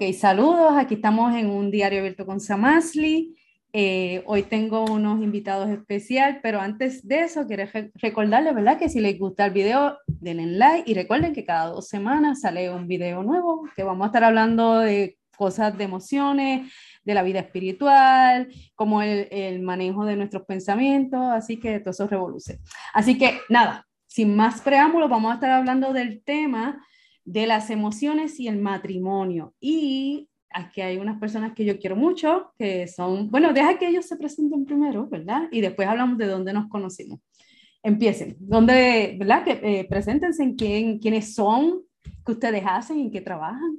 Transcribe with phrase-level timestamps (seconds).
[0.00, 0.74] Ok, saludos.
[0.76, 3.34] Aquí estamos en un diario abierto con Samasli.
[3.72, 7.64] Eh, hoy tengo unos invitados especiales, pero antes de eso quiero
[7.94, 8.78] recordarles, ¿verdad?
[8.78, 12.70] Que si les gusta el video, denle like y recuerden que cada dos semanas sale
[12.70, 17.40] un video nuevo que vamos a estar hablando de cosas de emociones, de la vida
[17.40, 18.46] espiritual,
[18.76, 22.60] como el, el manejo de nuestros pensamientos, así que todo eso revoluce.
[22.94, 26.84] Así que nada, sin más preámbulos, vamos a estar hablando del tema
[27.28, 29.54] de las emociones y el matrimonio.
[29.60, 34.06] Y aquí hay unas personas que yo quiero mucho, que son, bueno, deja que ellos
[34.06, 35.42] se presenten primero, ¿verdad?
[35.52, 37.20] Y después hablamos de dónde nos conocimos.
[37.82, 39.44] Empiecen, ¿dónde, ¿verdad?
[39.44, 41.82] Que eh, preséntense en quién, quiénes son,
[42.24, 43.78] qué ustedes hacen, en qué trabajan.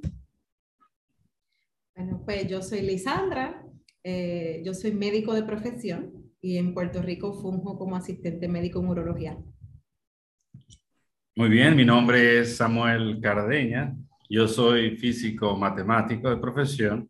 [1.96, 3.66] Bueno, pues yo soy Lisandra,
[4.04, 8.88] eh, yo soy médico de profesión y en Puerto Rico funjo como asistente médico en
[8.88, 9.36] urología.
[11.36, 13.94] Muy bien, mi nombre es Samuel Cardeña.
[14.28, 17.08] Yo soy físico matemático de profesión.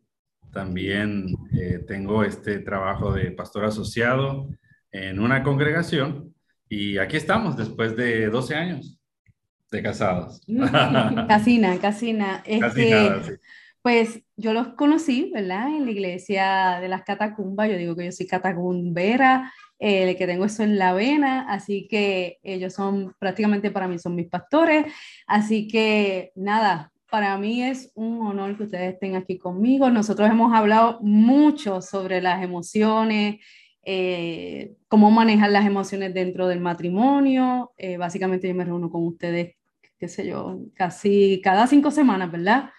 [0.53, 4.47] También eh, tengo este trabajo de pastor asociado
[4.91, 6.35] en una congregación
[6.69, 8.99] y aquí estamos después de 12 años
[9.71, 10.41] de casados.
[11.27, 12.43] Casina, casina.
[12.45, 13.39] Este,
[13.81, 15.67] Pues yo los conocí, ¿verdad?
[15.69, 17.69] En la iglesia de las catacumbas.
[17.69, 22.37] Yo digo que yo soy catacumbera el que tengo eso en la vena, así que
[22.43, 24.85] ellos son prácticamente para mí son mis pastores,
[25.25, 29.89] así que nada, para mí es un honor que ustedes estén aquí conmigo.
[29.89, 33.43] Nosotros hemos hablado mucho sobre las emociones,
[33.83, 37.73] eh, cómo manejar las emociones dentro del matrimonio.
[37.77, 39.55] Eh, básicamente yo me reúno con ustedes,
[39.97, 42.69] qué sé yo, casi cada cinco semanas, ¿verdad?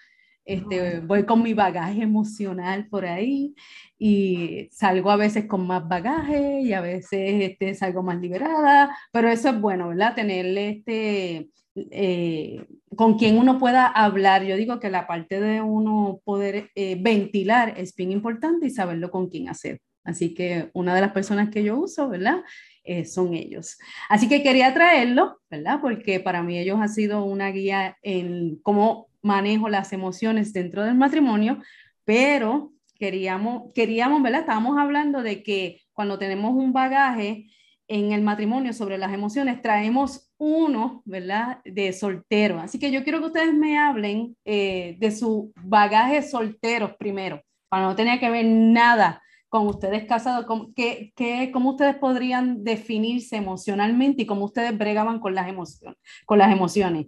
[0.45, 3.55] Este, voy con mi bagaje emocional por ahí
[3.97, 9.29] y salgo a veces con más bagaje y a veces este, salgo más liberada, pero
[9.29, 10.15] eso es bueno, ¿verdad?
[10.15, 14.43] Tenerle este, eh, con quien uno pueda hablar.
[14.43, 19.11] Yo digo que la parte de uno poder eh, ventilar es bien importante y saberlo
[19.11, 19.79] con quién hacer.
[20.03, 22.43] Así que una de las personas que yo uso, ¿verdad?
[22.83, 23.77] Eh, son ellos.
[24.09, 25.79] Así que quería traerlo, ¿verdad?
[25.81, 30.95] Porque para mí ellos han sido una guía en cómo manejo las emociones dentro del
[30.95, 31.59] matrimonio,
[32.03, 34.41] pero queríamos, queríamos, ¿verdad?
[34.41, 37.45] Estábamos hablando de que cuando tenemos un bagaje
[37.87, 41.59] en el matrimonio sobre las emociones, traemos uno, ¿verdad?
[41.63, 42.59] De soltero.
[42.59, 47.83] Así que yo quiero que ustedes me hablen eh, de su bagaje solteros primero, para
[47.83, 49.22] no tener que ver nada
[49.53, 55.19] con ustedes casados, ¿cómo, qué, qué, ¿cómo ustedes podrían definirse emocionalmente y cómo ustedes bregaban
[55.19, 55.99] con las emociones?
[56.25, 57.05] Con las emociones?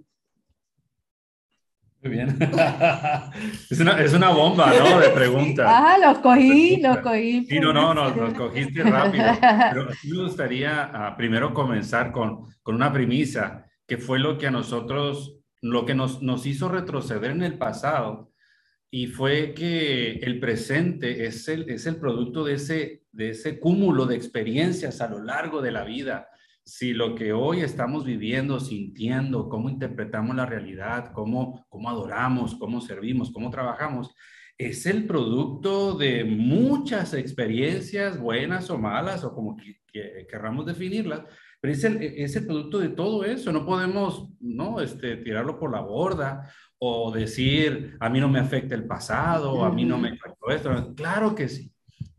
[2.04, 2.38] Muy bien.
[3.72, 5.00] es, una, es, una, bomba, ¿no?
[5.00, 5.66] De preguntas.
[5.76, 7.48] Ah, los cogí, los cogí.
[7.48, 9.26] Sí, no, no, no, los cogiste rápido.
[9.42, 14.52] Pero me gustaría uh, primero comenzar con, con una premisa, que fue lo que a
[14.52, 18.30] nosotros, lo que nos, nos hizo retroceder en el pasado,
[18.96, 24.06] y fue que el presente es el, es el producto de ese, de ese cúmulo
[24.06, 26.30] de experiencias a lo largo de la vida
[26.64, 32.80] si lo que hoy estamos viviendo, sintiendo, cómo interpretamos la realidad, cómo, cómo adoramos, cómo
[32.80, 34.16] servimos, cómo trabajamos,
[34.58, 39.82] es el producto de muchas experiencias, buenas o malas, o como que,
[40.30, 41.24] querramos definirlas,
[41.60, 43.52] pero es el, es el, producto de todo eso.
[43.52, 44.80] No podemos ¿no?
[44.80, 49.72] Este, tirarlo por la borda o decir, a mí no me afecta el pasado, a
[49.72, 50.94] mí no me afectó esto.
[50.96, 51.72] Claro que sí.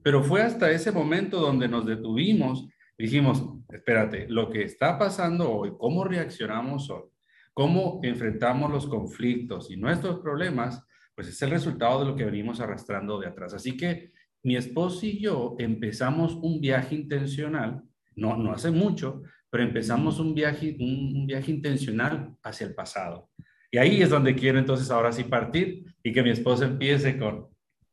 [0.03, 2.69] Pero fue hasta ese momento donde nos detuvimos
[2.99, 7.05] dijimos, espérate, lo que está pasando hoy, cómo reaccionamos hoy,
[7.53, 10.85] cómo enfrentamos los conflictos y nuestros problemas,
[11.15, 13.55] pues es el resultado de lo que venimos arrastrando de atrás.
[13.55, 14.13] Así que
[14.43, 17.83] mi esposo y yo empezamos un viaje intencional,
[18.15, 23.31] no, no hace mucho, pero empezamos un viaje, un, viaje intencional hacia el pasado.
[23.77, 27.49] Y ahí es donde quiero entonces ahora sí partir y que mi esposo empiece con,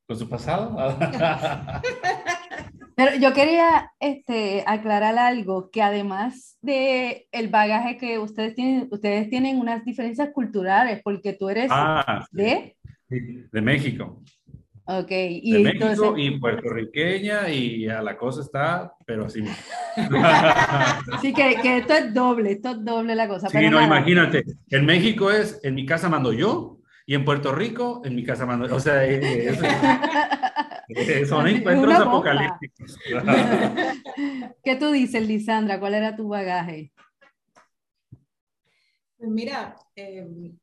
[0.07, 0.77] con su pasado.
[2.95, 9.29] Pero yo quería este, aclarar algo, que además de el bagaje que ustedes tienen, ustedes
[9.29, 12.77] tienen unas diferencias culturales, porque tú eres ah, de...
[13.09, 14.23] De México.
[14.85, 15.11] Ok.
[15.11, 19.43] Y de México y puertorriqueña y a la cosa está, pero así.
[21.21, 23.47] sí, que, que, esto es doble, esto es doble la cosa.
[23.47, 28.01] Sí, no, imagínate, en México es, en mi casa mando yo, y en Puerto Rico,
[28.05, 29.59] en mi casa mando, o sea, eh, eh,
[30.89, 32.97] eh, son encuentros apocalípticos.
[34.63, 35.79] ¿Qué tú dices, Lisandra?
[35.79, 36.91] ¿Cuál era tu bagaje?
[39.17, 40.57] Pues mira, em,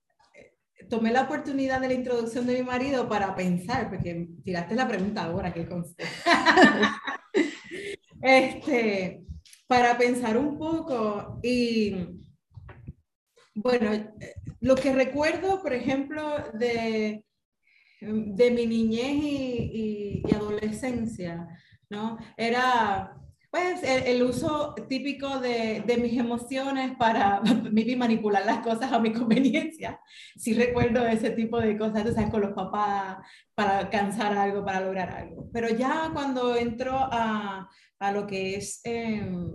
[0.91, 5.25] tomé la oportunidad de la introducción de mi marido para pensar, porque tiraste la pregunta
[5.25, 6.05] ahora, que conste.
[8.23, 9.25] este,
[9.67, 11.97] para pensar un poco y
[13.55, 14.13] bueno,
[14.61, 17.25] lo que recuerdo, por ejemplo, de
[18.01, 21.47] de mi niñez y, y, adolescencia,
[21.91, 22.19] ¿no?
[22.37, 23.20] Era
[23.51, 27.43] pues el, uso típico de, de, mis emociones para
[27.97, 30.01] manipular las cosas a mi conveniencia.
[30.37, 33.19] Sí recuerdo ese tipo de cosas, tú sabes, con los papás,
[33.55, 35.51] para alcanzar algo, para lograr algo.
[35.53, 37.69] Pero ya cuando entro a,
[37.99, 38.81] a lo que es...
[38.85, 39.51] Em,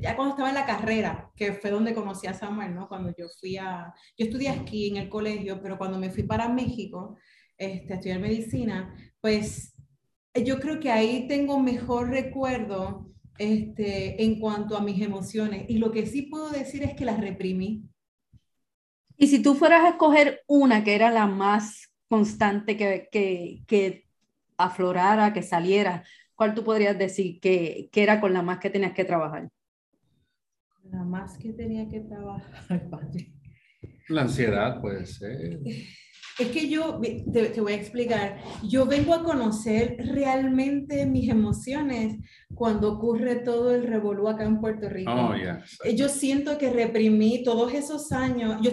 [0.00, 2.88] ya cuando estaba en la carrera, que fue donde conocí a Samuel, ¿no?
[2.88, 6.48] Cuando yo fui a, yo estudié aquí en el colegio, pero cuando me fui para
[6.48, 7.16] México
[7.56, 9.71] este, a estudiar medicina, pues
[10.34, 15.66] yo creo que ahí tengo mejor recuerdo este, en cuanto a mis emociones.
[15.68, 17.84] Y lo que sí puedo decir es que las reprimí.
[19.16, 24.06] Y si tú fueras a escoger una que era la más constante que, que, que
[24.56, 28.92] aflorara, que saliera, ¿cuál tú podrías decir que, que era con la más que tenías
[28.94, 29.48] que trabajar?
[30.84, 32.88] La más que tenía que trabajar,
[34.08, 35.60] La ansiedad puede ser.
[36.38, 37.00] Es que yo,
[37.32, 42.16] te, voy a explicar, yo vengo a conocer realmente mis emociones
[42.54, 45.12] cuando ocurre todo el revolú acá en Puerto Rico.
[45.12, 45.34] Oh,
[45.94, 48.70] Yo siento que reprimí todos esos años, yo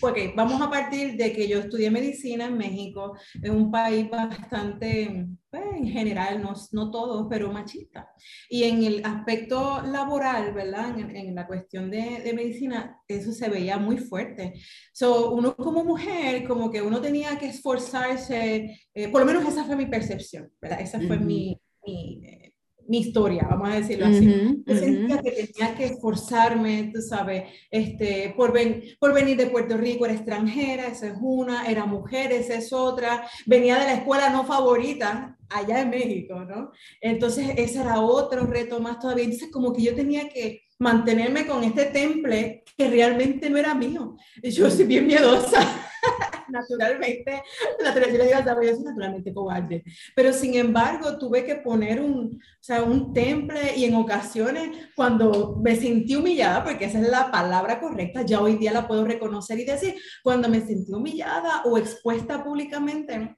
[0.00, 5.26] Ok, vamos a partir de que yo estudié medicina en México, en un país bastante,
[5.56, 8.08] pues, en general, no, no todos, pero machista.
[8.48, 10.98] Y en el aspecto laboral, ¿verdad?
[10.98, 14.54] En, la cuestión de, de, medicina, eso se veía muy fuerte.
[14.92, 19.64] So, uno como mujer, como que uno tenía que esforzarse, eh, por lo menos esa
[19.64, 20.80] fue mi percepción, ¿verdad?
[20.80, 22.46] Esa fue mi, mi eh,
[22.88, 24.62] mi historia, vamos a decirlo así.
[24.64, 28.52] Yo sentía que tenía que esforzarme, tú sabes, este, por,
[28.98, 33.26] por venir de Puerto Rico, era extranjera, esa es una, era mujer, esa es otra,
[33.46, 36.72] venía de la escuela no favorita, allá en México, ¿no?
[37.00, 39.24] Entonces ese era otro reto más todavía.
[39.24, 44.16] Entonces como que yo tenía que mantenerme con este temple que realmente no era mío.
[44.42, 45.60] Yo soy bien miedosa.
[46.48, 47.42] naturalmente,
[47.82, 48.30] naturalmente,
[48.66, 49.84] yo soy naturalmente cobarde,
[50.14, 55.56] pero sin embargo tuve que poner un, o sea, un temple y en ocasiones cuando
[55.62, 59.58] me sentí humillada, porque esa es la palabra correcta, ya hoy día la puedo reconocer
[59.58, 63.36] y decir, cuando me sentí humillada o expuesta públicamente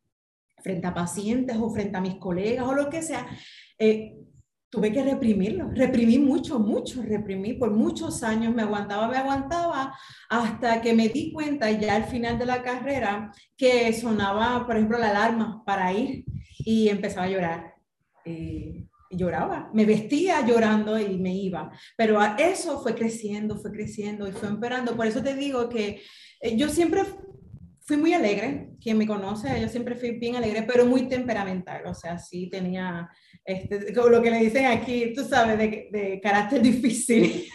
[0.62, 3.26] frente a pacientes o frente a mis colegas o lo que sea,
[3.78, 4.18] eh,
[4.70, 9.94] tuve que reprimirlo, reprimí mucho, mucho, reprimí por muchos años, me aguantaba, me aguantaba,
[10.28, 14.98] hasta que me di cuenta ya al final de la carrera que sonaba, por ejemplo,
[14.98, 16.24] la alarma para ir
[16.58, 17.74] y empezaba a llorar.
[18.24, 24.32] Eh, lloraba, me vestía llorando y me iba, pero eso fue creciendo, fue creciendo y
[24.32, 24.94] fue empeorando.
[24.94, 26.02] Por eso te digo que
[26.40, 27.04] eh, yo siempre
[27.88, 31.94] fui muy alegre, quien me conoce, yo siempre fui bien alegre, pero muy temperamental, o
[31.94, 33.08] sea, sí tenía
[33.42, 37.46] este, como lo que le dicen aquí, tú sabes, de, de carácter difícil,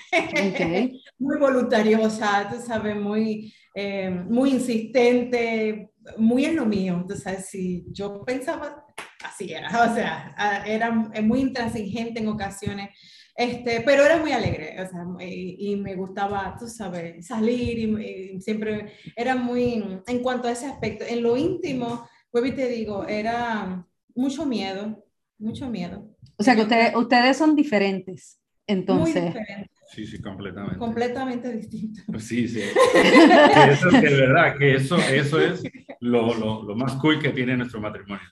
[1.20, 6.96] muy voluntariosa, tú sabes, muy, eh, muy insistente, muy en lo mío.
[7.00, 8.88] Entonces, si yo pensaba,
[9.24, 12.90] así era, o sea, era muy intransigente en ocasiones,
[13.36, 18.94] este, pero era muy alegre, o sea, y, me gustaba, tú sabes, salir y, siempre
[19.16, 23.86] era muy, en cuanto a ese aspecto, en lo íntimo, pues te digo, era
[24.16, 25.04] mucho miedo,
[25.40, 26.10] mucho miedo.
[26.38, 29.24] O sea que ustedes, ustedes son diferentes, entonces.
[29.24, 29.74] Muy diferentes.
[29.94, 30.78] Sí, sí, completamente.
[30.78, 32.24] Completamente distintos.
[32.24, 32.62] Sí, sí.
[33.70, 35.64] eso es de verdad, que eso, eso es
[36.00, 38.26] lo, lo, lo, más cool que tiene nuestro matrimonio.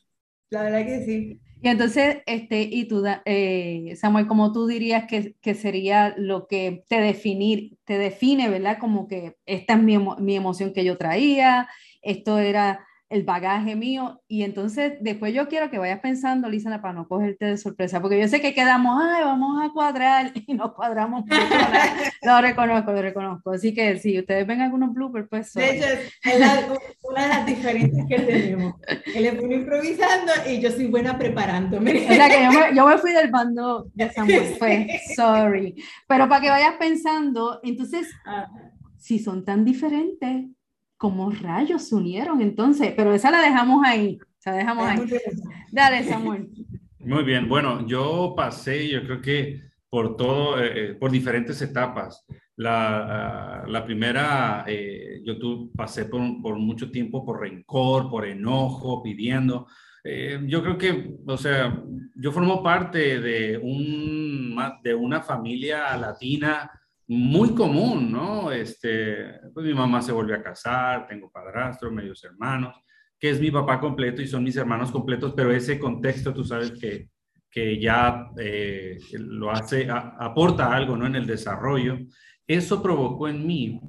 [0.49, 1.39] La verdad que sí.
[1.63, 6.83] Y entonces, este, y tú, eh, Samuel, como tú dirías que, que, sería lo que
[6.89, 8.79] te, definir, te define, ¿verdad?
[8.79, 11.69] Como que esta es mi, mi emoción que yo traía,
[12.01, 14.21] esto era el bagaje mío.
[14.27, 18.19] Y entonces después yo quiero que vayas pensando, Lisa, para no cogerte de sorpresa, porque
[18.19, 21.25] yo sé que quedamos, ay, vamos a cuadrar y nos cuadramos.
[22.23, 23.51] lo reconozco, lo reconozco.
[23.51, 25.53] Así que si ustedes ven algunos bloopers, pues...
[25.53, 26.13] De hecho, es
[27.03, 28.75] una de las diferencias que tenemos.
[29.13, 32.09] Él es bueno improvisando y yo soy buena preparándome.
[32.09, 35.75] O sea que yo me, yo me fui del bando de Samuel, pues, sorry.
[36.07, 38.07] Pero para que vayas pensando, entonces,
[38.97, 40.45] si son tan diferentes,
[41.01, 42.93] ¿cómo rayos se unieron entonces?
[42.95, 44.99] Pero esa la dejamos ahí, la dejamos ahí.
[45.71, 46.51] Dale, Samuel.
[46.99, 52.23] Muy bien, bueno, yo pasé, yo creo que por todo, eh, eh, por diferentes etapas.
[52.55, 58.27] La, ah, la primera, eh, yo tu, pasé por, por, mucho tiempo por rencor, por
[58.27, 59.65] enojo, pidiendo.
[60.45, 61.83] yo creo que, o sea,
[62.15, 66.69] yo formo parte de, un, de una familia latina
[67.11, 68.53] muy común, ¿no?
[68.53, 72.73] Este, pues mi mamá se volvió a casar, tengo padrastro, medios hermanos,
[73.19, 76.71] que es mi papá completo y son mis hermanos completos, pero ese contexto tú sabes
[76.71, 77.09] que,
[77.49, 81.05] que ya eh, lo hace, aporta algo, ¿no?
[81.05, 81.99] En el desarrollo.
[82.47, 83.81] Eso provocó en mí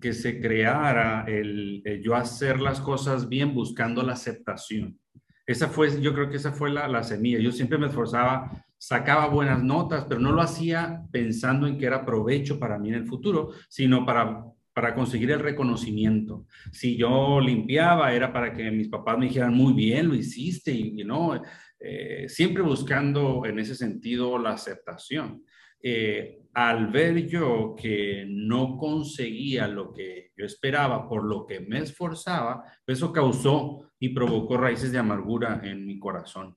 [0.00, 4.96] que se creara el, yo hacer las cosas bien buscando la aceptación.
[5.44, 7.40] Esa fue, yo creo que esa fue la, la semilla.
[7.40, 12.06] Yo siempre me esforzaba, sacaba buenas notas, pero no lo hacía pensando en que era
[12.06, 14.44] provecho para mí en el futuro, sino para
[14.78, 16.46] para conseguir el reconocimiento.
[16.70, 21.02] Si yo limpiaba, era para que mis papás me dijeran, muy bien, lo hiciste, y,
[21.02, 21.42] no,
[21.80, 25.42] eh, siempre buscando en ese sentido la aceptación.
[25.82, 31.78] Eh, al ver yo que no conseguía lo que yo esperaba por lo que me
[31.80, 36.56] esforzaba, eso causó y provocó raíces de amargura en mi corazón.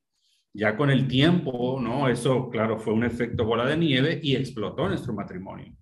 [0.53, 2.07] Ya con el tiempo, ¿no?
[2.09, 5.73] Eso, claro, fue un efecto bola de nieve y explotó nuestro matrimonio.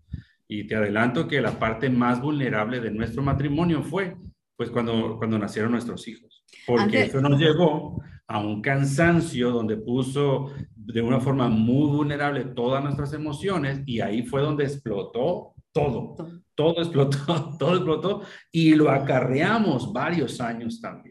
[0.48, 4.16] Y te adelanto que la parte más vulnerable de nuestro matrimonio fue,
[4.56, 6.44] pues, cuando, cuando nacieron nuestros hijos.
[6.66, 12.84] Porque eso nos llevó a un cansancio donde puso de una forma muy vulnerable todas
[12.84, 16.16] nuestras emociones y ahí fue donde explotó todo,
[16.56, 18.22] todo explotó, todo explotó
[18.52, 21.09] y lo acarreamos varios años también.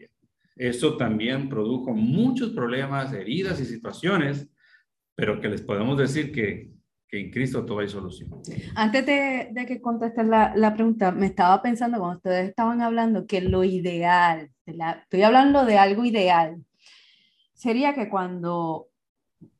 [0.59, 4.49] Eso también produjo muchos problemas, heridas y situaciones,
[5.15, 6.73] pero que les podemos decir que,
[7.07, 8.29] que en Cristo todo hay solución.
[8.75, 13.25] Antes de, de que contestes la, la, pregunta, me estaba pensando cuando ustedes estaban hablando
[13.25, 16.57] que lo ideal, estoy hablando de algo ideal,
[17.53, 18.89] sería que cuando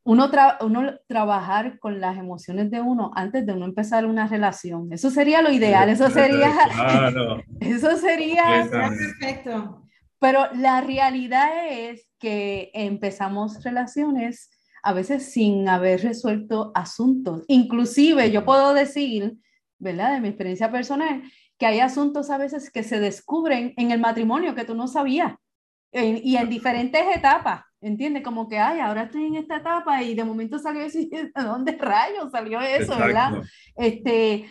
[0.03, 0.29] uno,
[0.59, 4.91] uno trabajar con las emociones de uno antes de uno empezar una relación.
[4.91, 6.51] Eso sería lo ideal, eso sería...
[7.61, 8.67] Eso sería...
[8.69, 9.78] Perfecto.
[10.19, 14.51] Pero la realidad es que empezamos relaciones
[14.83, 17.43] a veces sin haber resuelto asuntos.
[17.47, 19.37] Inclusive yo puedo decir,
[19.77, 20.13] ¿verdad?
[20.13, 21.23] De mi experiencia personal,
[21.57, 25.35] que hay asuntos a veces que se descubren en el matrimonio que tú no sabías
[25.91, 27.63] y en diferentes etapas.
[27.81, 28.23] ¿Entiendes?
[28.23, 31.77] Como que, ay, ahora estoy en esta etapa y de momento salió eso, ¿de dónde
[31.79, 33.41] rayos salió eso, verdad?
[33.77, 34.49] Este,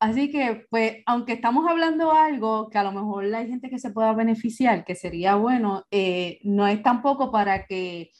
[0.00, 3.90] así que, pues, aunque estamos hablando algo que a lo mejor hay gente que se
[3.90, 8.10] pueda beneficiar, que sería bueno, eh, no es tampoco para que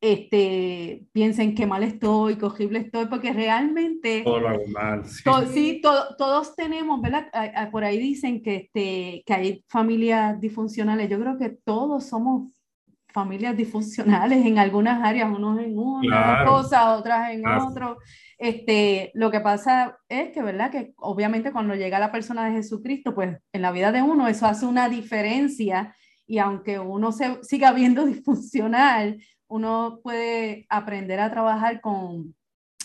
[0.00, 4.22] este, piensen que mal estoy, que horrible estoy, porque realmente...
[4.22, 5.04] Todo lo mal.
[5.06, 7.28] Sí, todos tenemos, ¿verdad?
[7.70, 11.10] Por ahí dicen que, este, que hay familias disfuncionales.
[11.10, 12.50] Yo creo que todos somos
[13.12, 17.98] familias disfuncionales en algunas áreas, unos en una cosa, otras en otro.
[18.38, 20.70] Este, lo que pasa es que, ¿verdad?
[20.70, 24.46] Que obviamente cuando llega la persona de Jesucristo, pues en la vida de uno eso
[24.46, 25.94] hace una diferencia
[26.26, 32.34] y aunque uno se siga viendo disfuncional, uno puede aprender a trabajar con,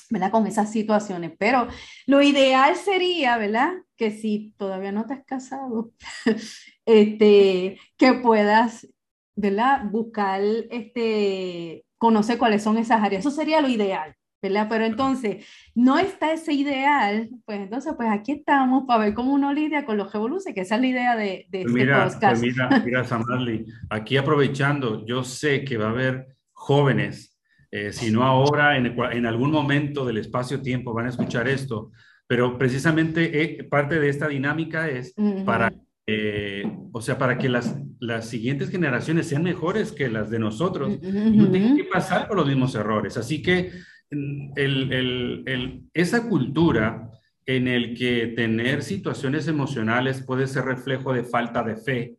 [0.10, 0.32] ¿verdad?
[0.32, 1.34] Con esas situaciones.
[1.38, 1.68] Pero
[2.08, 3.74] lo ideal sería, ¿verdad?
[3.98, 5.92] Que si todavía no te has casado,
[6.86, 8.88] este, que puedas
[9.36, 9.84] ¿verdad?
[9.90, 13.26] Buscar, este, conocer cuáles son esas áreas.
[13.26, 14.68] Eso sería lo ideal, ¿verdad?
[14.70, 19.54] Pero entonces, no está ese ideal, pues entonces, pues aquí estamos para ver cómo uno
[19.54, 22.22] lidia con los revoluciones, que esa es la idea de, de pues este mira, podcast.
[22.22, 27.40] Pues mira, mira, Samarli, aquí aprovechando, yo sé que va a haber jóvenes,
[27.72, 31.92] eh, si no ahora, en, en algún momento del espacio-tiempo van a escuchar esto,
[32.28, 35.14] pero precisamente eh, parte de esta dinámica es
[35.46, 35.74] para
[36.06, 40.90] eh, o sea, para que las, las siguientes generaciones sean mejores que las de nosotros,
[41.02, 43.18] no tienen que pasar por los mismos errores.
[43.18, 43.72] Así que
[44.12, 47.10] mm, el, el, el, esa cultura
[47.46, 52.18] en el que tener situaciones emocionales puede ser reflejo de falta de fe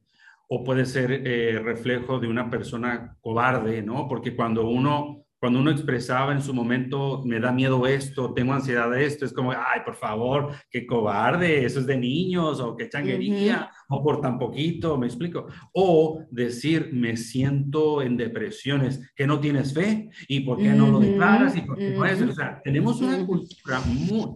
[0.49, 4.07] o puede ser eh, reflejo de una persona cobarde, ¿no?
[4.09, 8.91] Porque cuando uno cuando uno expresaba en su momento, me da miedo esto, tengo ansiedad
[8.91, 12.89] de esto, es como, ay, por favor, qué cobarde, eso es de niños, o qué
[12.89, 15.47] changuería, o por tan poquito, me explico.
[15.75, 20.99] O decir, me siento en depresiones, que no tienes fe, y por qué no lo
[20.99, 22.23] declaras, y por qué no es.
[22.23, 23.83] O sea, tenemos una cultura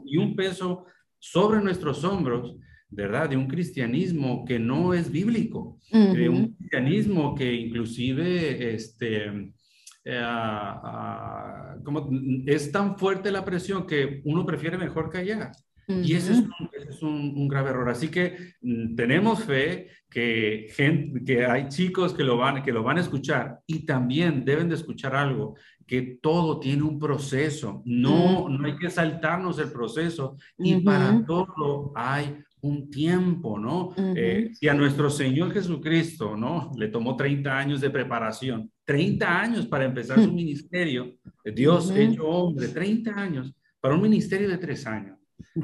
[0.04, 0.84] y un peso
[1.18, 2.54] sobre nuestros hombros,
[2.90, 3.30] ¿verdad?
[3.30, 9.54] De un cristianismo que no es bíblico, de un cristianismo que inclusive, este,
[10.04, 10.22] eh,
[11.84, 12.10] como,
[12.46, 15.52] es tan fuerte la presión que uno prefiere mejor callar.
[15.88, 16.52] Y ese es, un,
[16.86, 17.88] es un, grave error.
[17.88, 22.82] Así que mm, tenemos fe que, gente, que hay chicos que lo, van, que lo
[22.82, 27.82] van a escuchar y también deben de escuchar algo, que todo tiene un proceso.
[27.86, 33.94] No, no hay que saltarnos el proceso y para todo hay un tiempo, ¿no?
[34.16, 36.72] Eh, si a nuestro Señor Jesucristo, ¿no?
[36.76, 42.68] Le tomó 30 años de preparación, 30 años para empezar su ministerio, Dios hecho hombre,
[42.68, 45.18] 30 años para un ministerio de tres años.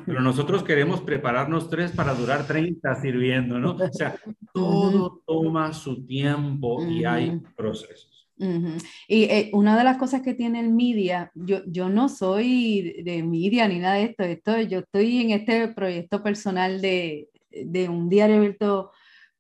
[0.07, 3.73] Pero nosotros queremos prepararnos tres para durar 30 sirviendo, ¿no?
[3.73, 4.17] O sea,
[4.53, 8.14] todo toma su tiempo y hay procesos.
[8.37, 13.23] Y eh, una de las cosas que tiene el media, yo, yo no soy de
[13.23, 18.09] media ni nada de esto, esto, yo estoy en este proyecto personal de, de un
[18.09, 18.91] diario abierto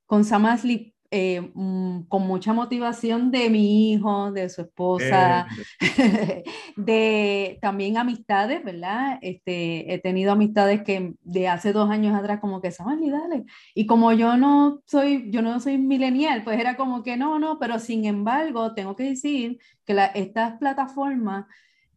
[0.07, 5.47] con Samasli eh, mm, con mucha motivación de mi hijo, de su esposa,
[5.81, 6.43] eh.
[6.77, 9.21] de también amistades, ¿verdad?
[9.23, 13.45] Este, he tenido amistades que de hace dos años atrás como que, y dale.
[13.77, 17.61] Y como yo no soy, yo no soy millennial, pues era como que no, no,
[17.61, 21.47] pero sin embargo, tengo que decir que estas plataformas,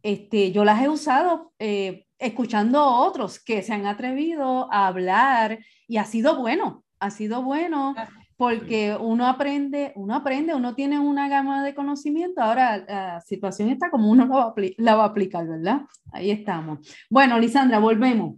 [0.00, 5.58] este, yo las he usado eh, escuchando a otros que se han atrevido a hablar
[5.88, 7.96] y ha sido bueno, ha sido bueno
[8.38, 13.90] porque uno aprende, uno aprende, uno tiene una gama de conocimiento, ahora la situación está
[13.90, 14.26] como uno
[14.76, 15.82] la va, a aplicar, ¿verdad?
[16.12, 16.78] Ahí estamos.
[17.10, 18.36] Bueno, Lisandra, volvemos.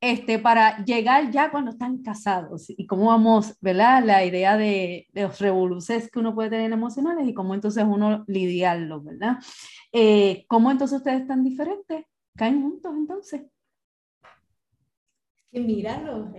[0.00, 4.04] Este, para llegar ya cuando están casados y cómo vamos, ¿verdad?
[4.04, 9.02] La idea de, los revoluciones que uno puede tener emocionales y cómo entonces uno lidiarlos,
[9.02, 9.38] ¿verdad?
[9.92, 12.06] Eh, ¿Cómo entonces ustedes están diferentes?
[12.36, 13.42] ¿Caen juntos entonces?
[15.50, 16.32] Que míralo.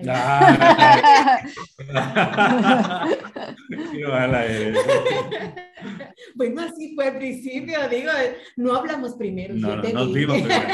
[6.35, 8.11] bueno, así fue al principio, digo,
[8.55, 9.53] no hablamos primero.
[9.55, 10.67] No, no, nos vimos primero.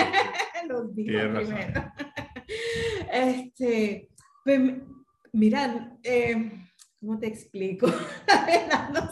[0.68, 1.94] nos vimos primero.
[3.12, 4.08] Este,
[4.44, 4.60] pues,
[5.34, 6.52] mira, eh,
[7.00, 7.88] ¿cómo te explico?
[8.94, 9.10] no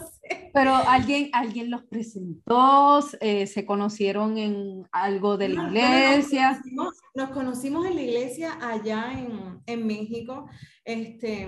[0.56, 6.62] pero alguien, alguien los presentó, eh, se conocieron en algo de la iglesia.
[7.14, 10.48] Nos conocimos, en la iglesia allá en, en México.
[10.82, 11.42] Este,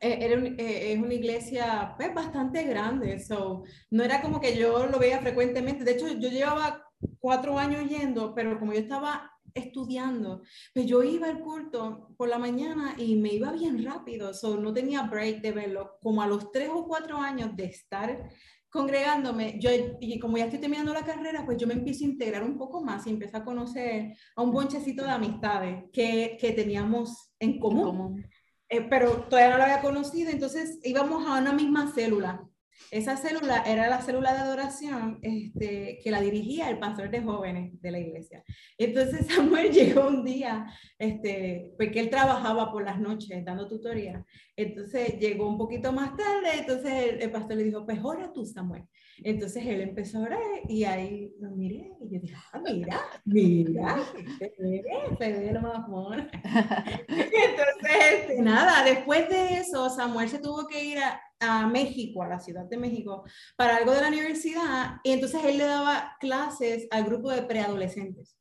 [0.00, 4.86] eh, era eh, es una iglesia pues, bastante grande, so, no era como que yo
[4.86, 5.84] lo veía frecuentemente.
[5.84, 6.82] De hecho, yo llevaba
[7.18, 12.38] cuatro años yendo, pero como yo estaba estudiando, pues yo iba al culto por la
[12.38, 15.98] mañana y me iba bien rápido, so no tenía break de verlo.
[16.02, 18.30] Como a los tres o cuatro años de estar
[18.70, 22.42] congregándome, yo, y como ya estoy terminando la carrera, pues yo me empiezo a integrar
[22.42, 27.32] un poco más y empecé a conocer a un bonchecito de amistades que, que teníamos
[27.38, 28.24] en común.
[28.68, 32.46] Eh, pero todavía no lo había conocido, entonces íbamos a una misma célula.
[32.90, 37.80] Esa célula era la célula de adoración este, que la dirigía el pastor de jóvenes
[37.80, 38.42] de la iglesia.
[38.78, 40.66] Entonces Samuel llegó un día,
[40.98, 44.24] este, porque él trabajaba por las noches dando tutoría.
[44.56, 48.84] Entonces llegó un poquito más tarde, entonces el, pastor le dijo, pues ora tú Samuel.
[49.24, 53.98] Entonces él empezó a orar y ahí lo miré y yo dije, ah, mira, mira,
[54.38, 54.82] se ve,
[55.18, 55.78] se ve lo más
[57.08, 62.28] Entonces, este, nada, después de eso, Samuel se tuvo que ir a, a México, a
[62.28, 63.24] la Ciudad de México,
[63.56, 68.36] para algo de la universidad, y entonces él le daba clases al grupo de preadolescentes.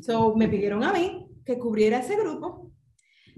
[0.00, 2.73] So, me pidieron a mí que cubriera ese grupo.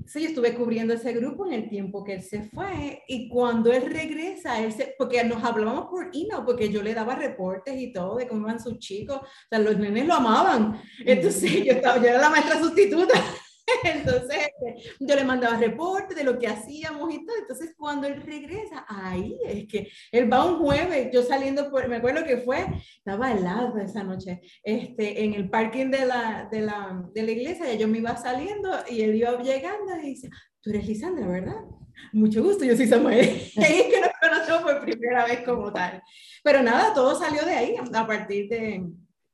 [0.07, 3.73] Entonces yo estuve cubriendo ese grupo en el tiempo que él se fue y cuando
[3.73, 7.93] él regresa, él se, porque nos hablábamos por email, porque yo le daba reportes y
[7.93, 10.81] todo de cómo iban sus chicos, o sea, los nenes lo amaban.
[11.05, 13.21] Entonces yo, estaba, yo era la maestra sustituta.
[13.85, 17.37] Entonces, este, yo le mandaba reportes de lo que hacíamos y todo.
[17.39, 21.97] Entonces, cuando él regresa, ahí es que él va un jueves, yo saliendo, por, me
[21.97, 27.05] acuerdo que fue, estaba helado esa noche, este, en el parking de la, de la,
[27.13, 30.71] de la iglesia, y yo me iba saliendo y él iba llegando y dice, tú
[30.71, 31.65] eres Lisandra, ¿verdad?
[32.13, 33.27] Mucho gusto, yo soy Samuel.
[33.57, 36.03] Y ahí es que nos conocemos por primera vez como tal.
[36.45, 38.87] Pero nada, todo salió de ahí, a partir de...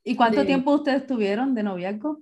[0.04, 2.20] ¿Y cuánto tiempo ustedes tuvieron de noviazgo?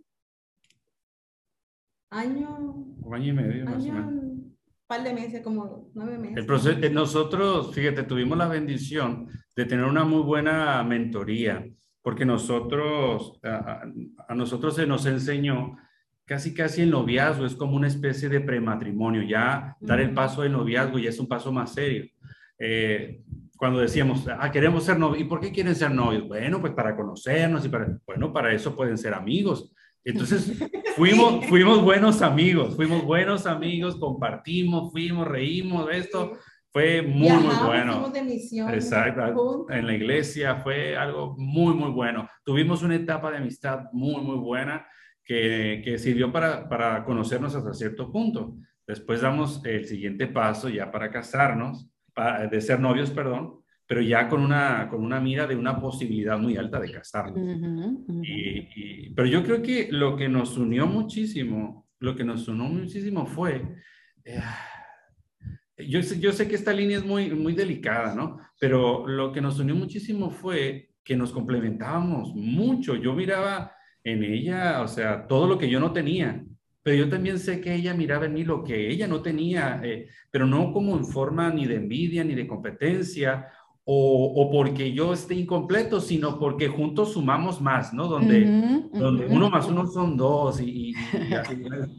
[2.11, 2.59] Año,
[3.01, 4.13] un año y medio más o menos.
[4.13, 6.37] Un par de meses, como nueve meses.
[6.39, 11.65] El proceso, eh, nosotros, fíjate, tuvimos la bendición de tener una muy buena mentoría,
[12.03, 13.83] porque nosotros, a,
[14.29, 15.77] a nosotros se nos enseñó
[16.31, 20.53] casi casi el noviazgo es como una especie de prematrimonio, ya dar el paso del
[20.53, 22.07] noviazgo ya es un paso más serio.
[22.57, 23.25] Eh,
[23.57, 26.29] cuando decíamos, ah, queremos ser novios, ¿y por qué quieren ser novios?
[26.29, 29.75] Bueno, pues para conocernos y para, bueno, para eso pueden ser amigos.
[30.05, 30.59] Entonces,
[30.97, 36.39] fuimos, fuimos buenos amigos, fuimos buenos amigos, compartimos, fuimos, reímos esto.
[36.73, 38.11] Fue muy, muy bueno.
[38.11, 39.67] De misión, Exacto.
[39.71, 42.29] En la iglesia fue algo muy, muy bueno.
[42.45, 44.87] Tuvimos una etapa de amistad muy, muy buena
[45.25, 48.57] que, que sirvió para, para conocernos hasta cierto punto.
[48.87, 51.91] Después damos el siguiente paso ya para casarnos,
[52.51, 53.60] de ser novios, perdón,
[53.91, 57.41] pero ya con una, con una mira de una posibilidad muy alta de casarnos.
[58.23, 63.27] Y, pero yo creo que lo que nos unió muchísimo, lo que nos unió muchísimo
[63.27, 63.65] fue,
[64.25, 64.41] eh,
[65.89, 68.39] yo, sé, yo sé que esta línea es muy, muy delicada, ¿no?
[68.61, 72.95] Pero lo que nos unió muchísimo fue que nos complementábamos mucho.
[72.95, 73.73] Yo miraba
[74.05, 76.45] en ella, o sea, todo lo que yo no tenía,
[76.85, 80.07] pero yo también sé que ella miraba en mí lo que ella no tenía, eh,
[80.31, 83.49] pero no como en forma ni de envidia ni de competencia
[83.85, 88.07] o, porque yo esté incompleto, sino porque juntos sumamos más, ¿no?
[88.07, 90.95] Donde, donde uno más uno son dos y,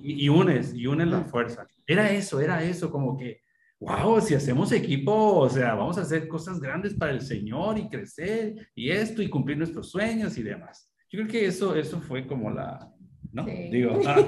[0.01, 1.67] y, unes, y unes la fuerza.
[1.85, 3.41] Era eso, era eso, como que,
[3.79, 7.89] wow, si hacemos equipo, o sea, vamos a hacer cosas grandes para el Señor y
[7.89, 10.89] crecer y esto y cumplir nuestros sueños y demás.
[11.09, 12.89] Yo creo que eso, eso fue como la,
[13.31, 13.45] ¿no?
[13.45, 14.23] Digo, ah,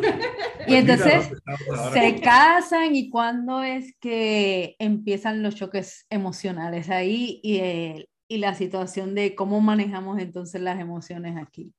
[0.67, 1.31] y entonces
[1.93, 9.15] se casan y cuándo es que empiezan los choques emocionales ahí y, y, la situación
[9.15, 11.73] de cómo manejamos entonces las emociones aquí.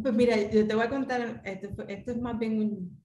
[0.00, 3.03] Pues mira, yo te voy a contar, esto, esto es más bien un,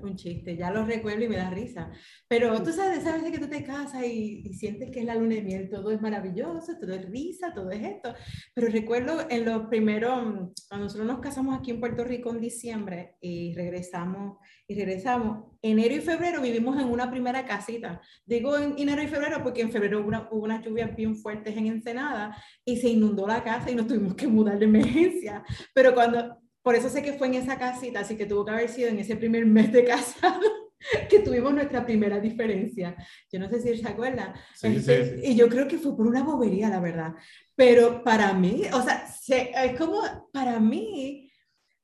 [0.00, 1.90] un chiste, ya lo recuerdo y me da risa.
[2.28, 5.42] Pero tú sabes, sabes que tú te casas y, sientes que es la luna de
[5.42, 8.14] miel, todo es maravilloso, todo es risa, todo es esto.
[8.54, 13.16] Pero recuerdo en los primeros, cuando nosotros nos casamos aquí en Puerto Rico en diciembre
[13.20, 18.00] y regresamos, y regresamos, enero y febrero vivimos en una primera casita.
[18.24, 21.66] Digo en enero y febrero porque en febrero hubo, hubo unas lluvias bien fuertes en
[21.66, 25.44] Ensenada y se inundó la casa y nos tuvimos que mudar de emergencia.
[25.74, 28.68] Pero cuando por eso sé que fue en esa casita, así que tuvo que haber
[28.68, 30.40] sido en ese primer mes de casado
[31.08, 32.96] que tuvimos nuestra primera diferencia.
[33.30, 34.34] Yo no sé si se acuerda.
[34.62, 37.14] Este, y yo creo que fue por una bobería, la verdad.
[37.54, 41.30] Pero para mí, o sea, es como, para mí,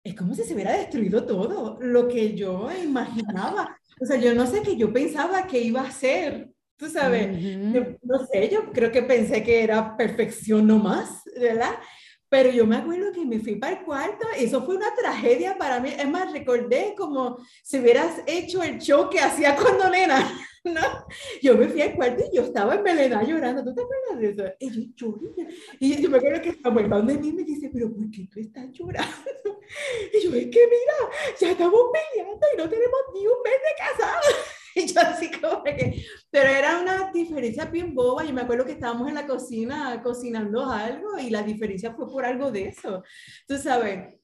[0.02, 3.78] es como si se hubiera destruido todo lo que yo imaginaba.
[4.00, 6.50] O sea, yo no sé qué yo pensaba que iba a ser.
[6.76, 7.36] Tú sabes,
[8.02, 11.74] no sé, yo creo que pensé que era perfección nomás, ¿verdad?
[12.30, 15.80] Pero yo me acuerdo que me fui para el cuarto, eso fue una tragedia para
[15.80, 15.90] mí.
[15.96, 20.30] Es más, recordé como si hubieras hecho el show que hacía cuando nena,
[20.64, 20.80] ¿no?
[21.40, 23.64] Yo me fui al cuarto y yo estaba en llorando.
[23.64, 24.54] ¿Tú te acuerdas de eso?
[24.60, 25.48] Y yo lloré.
[25.80, 28.70] Y yo me acuerdo que Samuel de mí me dice, pero ¿por qué tú estás
[28.72, 29.08] llorando?
[30.14, 33.74] Y yo, es que mira, ya estamos peleando y no tenemos ni un mes de
[33.76, 34.20] casado.
[34.78, 38.24] Y yo así como que, pero era una diferencia bien boba.
[38.24, 42.24] y me acuerdo que estábamos en la cocina cocinando algo y la diferencia fue por
[42.24, 43.02] algo de eso.
[43.46, 44.14] Tú sabes,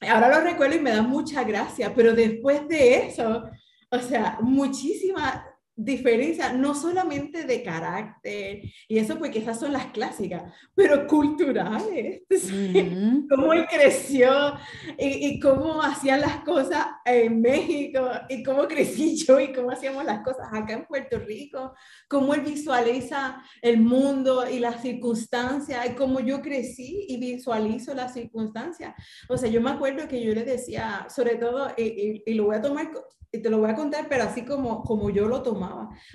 [0.00, 3.44] ahora lo recuerdo y me da mucha gracia, pero después de eso,
[3.90, 5.44] o sea, muchísima
[5.76, 12.22] diferencia, no solamente de carácter, y eso porque esas son las clásicas, pero culturales,
[13.28, 14.54] cómo él creció
[14.98, 20.04] y, y, cómo hacían las cosas en México y cómo crecí yo y cómo hacíamos
[20.04, 21.74] las cosas acá en Puerto Rico,
[22.08, 28.14] cómo él visualiza el mundo y las circunstancias, y cómo yo crecí y visualizo las
[28.14, 28.94] circunstancias.
[29.28, 32.56] O sea, yo me acuerdo que yo le decía, sobre todo, y, y lo voy
[32.56, 32.90] a tomar
[33.34, 35.63] y te lo voy a contar, pero así como, como yo lo tomaba.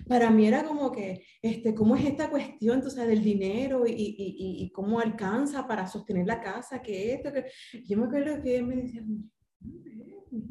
[0.07, 4.63] Para mí era como que, este, ¿cómo es esta cuestión, entonces, del dinero y, y,
[4.63, 6.81] y, cómo alcanza para sostener la casa?
[6.81, 7.45] Que esto, que...
[7.85, 9.03] Yo me acuerdo que él me decía,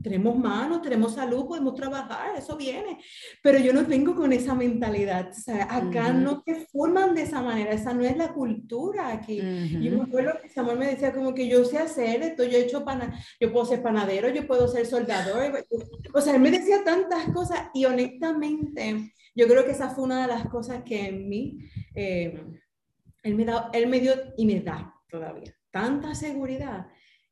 [0.03, 2.99] tenemos manos, tenemos salud, podemos trabajar, eso viene.
[3.43, 5.31] Pero yo no vengo con esa mentalidad.
[5.31, 9.37] O sea, acá no te forman de esa manera, esa no es la cultura aquí.
[9.37, 12.63] Yo me acuerdo que Samuel me decía como que yo sé hacer esto, yo he
[12.63, 15.65] hecho pana, yo puedo ser panadero, yo puedo ser soldador.
[16.15, 20.23] O sea, él me decía tantas cosas y honestamente, yo creo que esa fue una
[20.23, 21.59] de las cosas que en mí,
[21.95, 22.43] eh,
[23.23, 26.87] él, me da, él me dio y me da todavía tanta seguridad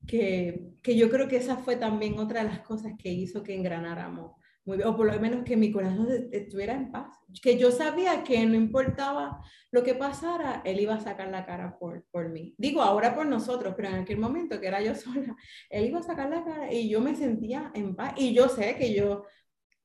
[0.07, 3.55] que, que, yo creo que esa fue también otra de las cosas que hizo que
[3.55, 4.33] engranáramos
[4.67, 8.25] muy bien, o por lo menos que mi corazón estuviera en paz, que yo sabía
[8.25, 9.41] que no importaba
[9.71, 12.53] lo que pasara, él iba a sacar la cara por, por mí.
[12.59, 15.37] Digo ahora por nosotros, pero en aquel momento que era yo sola,
[15.71, 18.75] él iba a sacar la cara y yo me sentía en paz y yo sé
[18.77, 19.25] que yo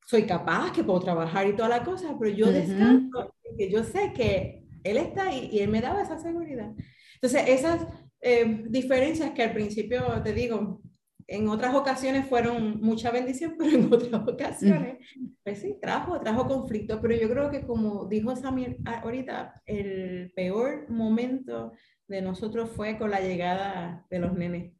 [0.07, 4.11] soy capaz, que puedo trabajar y toda la cosa, pero yo descanso, que yo sé
[4.13, 6.71] que él está ahí y él me daba esa seguridad.
[7.13, 7.85] Entonces, esas
[8.21, 10.81] eh, diferencias que al principio, te digo,
[11.27, 14.97] en otras ocasiones fueron mucha bendición, pero en otras ocasiones,
[15.43, 17.01] pues sí, trajo, trajo conflicto.
[17.01, 21.71] Pero yo creo que como dijo Samir ahorita, el peor momento
[22.07, 24.73] de nosotros fue con la llegada de los nenes.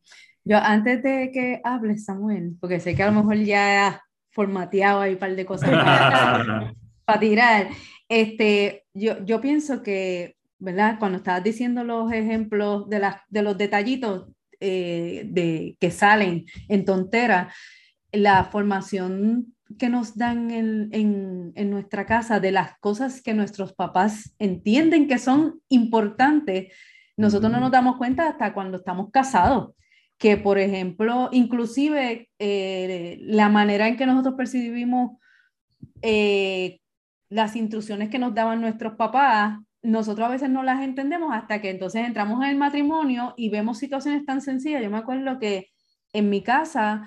[0.43, 4.01] Yo antes de que hables, Samuel, porque sé que a lo mejor ya ha
[4.31, 6.73] formateado ahí un par de cosas para,
[7.05, 7.69] para tirar,
[8.09, 10.97] este, yo, yo pienso que ¿verdad?
[10.99, 14.27] Cuando estabas diciendo los ejemplos de, las, de los detallitos
[14.59, 17.51] eh, de, que salen en tontera,
[18.11, 23.73] la formación que nos dan en, en, en, nuestra casa de las cosas que nuestros
[23.73, 26.71] papás entienden que son importantes,
[27.17, 29.73] nosotros no nos damos cuenta hasta cuando estamos casados.
[30.19, 35.17] Que, por ejemplo, inclusive eh, la manera en que nosotros percibimos
[36.03, 36.79] eh,
[37.29, 41.69] las instrucciones que nos daban nuestros papás nosotros a veces no las entendemos hasta que
[41.69, 44.83] entonces entramos en el matrimonio y vemos situaciones tan sencillas.
[44.83, 45.69] Yo me acuerdo que
[46.13, 47.03] en mi casa,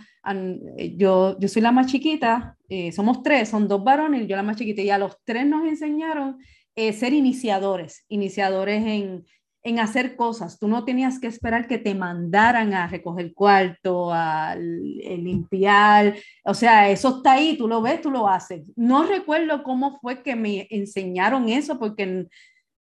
[0.77, 4.37] eh, yo, yo soy la más chiquita, eh, somos tres, son dos varones y yo
[4.37, 6.39] la más chiquita, y a los tres nos enseñaron
[6.75, 9.25] eh, ser iniciadores, iniciadores en,
[9.63, 10.59] en hacer cosas.
[10.59, 16.17] Tú no tenías que esperar que te mandaran a recoger cuarto, a limpiar.
[16.45, 18.63] O sea, eso está ahí, tú lo ves, tú lo haces.
[18.77, 22.27] No recuerdo cómo fue que me enseñaron eso, porque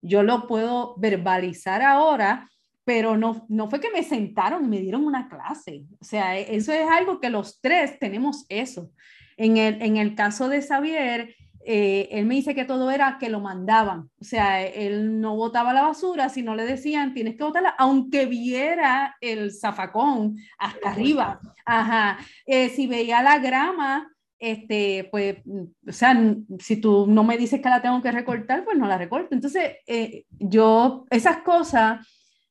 [0.07, 2.49] yo lo puedo verbalizar ahora,
[2.83, 5.83] pero no, no fue que me sentaron, me dieron una clase.
[5.99, 8.91] O sea, eso es algo que los tres tenemos eso.
[9.35, 11.35] En el, en el caso de Xavier,
[11.69, 15.73] eh, él me dice que todo era que lo mandaban, o sea, él no botaba
[15.73, 21.41] la basura, si no le decían tienes que botarla, aunque viera el zafacón hasta arriba,
[21.65, 24.09] ajá, eh, si veía la grama,
[24.39, 26.15] este, pues, o sea,
[26.59, 29.33] si tú no me dices que la tengo que recortar, pues no la recorto.
[29.33, 32.05] Entonces, eh, yo, esas cosas,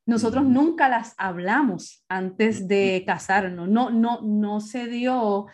[0.07, 5.47] nosotros nunca las hablamos antes de casarnos, no, no, no se dio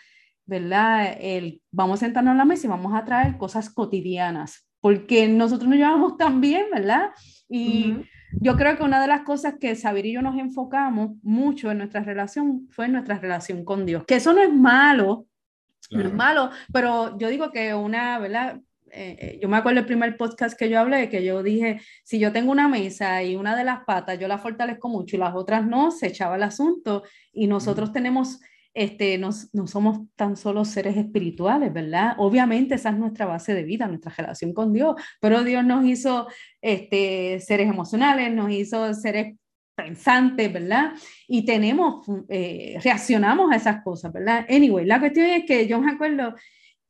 [0.46, 1.16] ¿verdad?
[1.20, 5.68] El, vamos a sentarnos a la mesa y vamos a traer cosas cotidianas, porque nosotros
[5.68, 7.10] nos llevamos tan bien, ¿verdad?
[7.48, 7.96] Y
[8.40, 11.78] yo creo que una de las cosas que Sabir y yo nos enfocamos mucho en
[11.78, 15.26] nuestra relación fue nuestra relación con Dios, que eso no es malo,
[15.90, 18.60] no es malo, pero yo digo que una, ¿verdad?
[18.90, 22.18] Eh, eh, yo me acuerdo el primer podcast que yo hablé, que yo dije, si
[22.18, 25.34] yo tengo una mesa y una de las patas yo la fortalezco mucho y las
[25.34, 28.40] otras no, se echaba el asunto y nosotros tenemos
[28.74, 32.14] este, no, somos tan solo seres espirituales, ¿verdad?
[32.18, 36.26] Obviamente esa es nuestra base de vida, nuestra relación con Dios, pero Dios nos hizo
[36.60, 39.36] este, seres emocionales, nos hizo seres
[39.74, 40.92] pensantes, ¿verdad?
[41.26, 44.46] Y tenemos, eh, reaccionamos a esas cosas, ¿verdad?
[44.48, 46.34] Anyway, la cuestión es que yo me acuerdo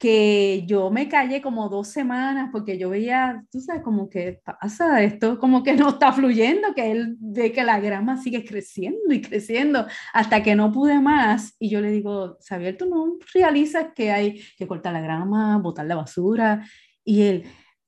[0.03, 5.01] que yo me callé como dos semanas porque yo veía, tú sabes, como que pasa
[5.01, 9.21] esto, como que no está fluyendo, que él ve que la grama sigue creciendo y
[9.23, 11.55] creciendo hasta que no pude más.
[11.61, 15.87] Y yo le digo, Xavier, tú no realizas que hay que cortar la grama, botar
[15.87, 16.67] la basura.
[17.05, 17.45] Y él,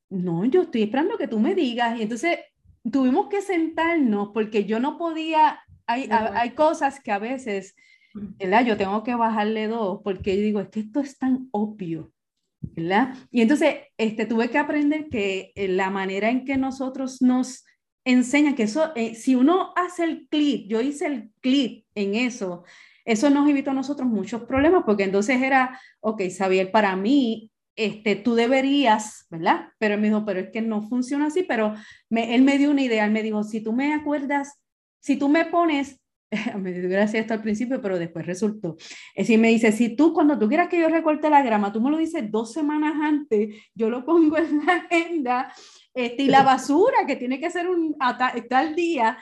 [0.09, 1.99] no, yo estoy esperando que tú me digas.
[1.99, 2.39] Y entonces
[2.91, 7.75] tuvimos que sentarnos porque yo no podía, hay, hay cosas que a veces
[8.15, 8.65] ¿verdad?
[8.65, 12.13] Yo tengo que bajarle dos porque yo digo, es que esto es tan obvio,
[12.61, 13.15] ¿verdad?
[13.29, 17.65] Y entonces este, tuve que aprender que eh, la manera en que nosotros nos
[18.05, 22.63] enseña que eso, eh, si uno hace el clip, yo hice el clip en eso,
[23.03, 28.15] eso nos evitó a nosotros muchos problemas porque entonces era, ok, Xavier, para mí, este,
[28.15, 29.69] tú deberías, ¿verdad?
[29.77, 31.75] Pero él me dijo, pero es que no funciona así, pero
[32.09, 34.59] me, él me dio una idea, él me dijo, si tú me acuerdas,
[34.99, 35.99] si tú me pones
[36.59, 38.75] me dio gracia esto al principio, pero después resultó.
[39.13, 41.81] Es decir, me dice, si tú cuando tú quieras que yo recorte la grama, tú
[41.81, 45.53] me lo dices dos semanas antes, yo lo pongo en la agenda,
[45.93, 47.95] este, y la basura que tiene que ser un
[48.49, 49.17] tal día,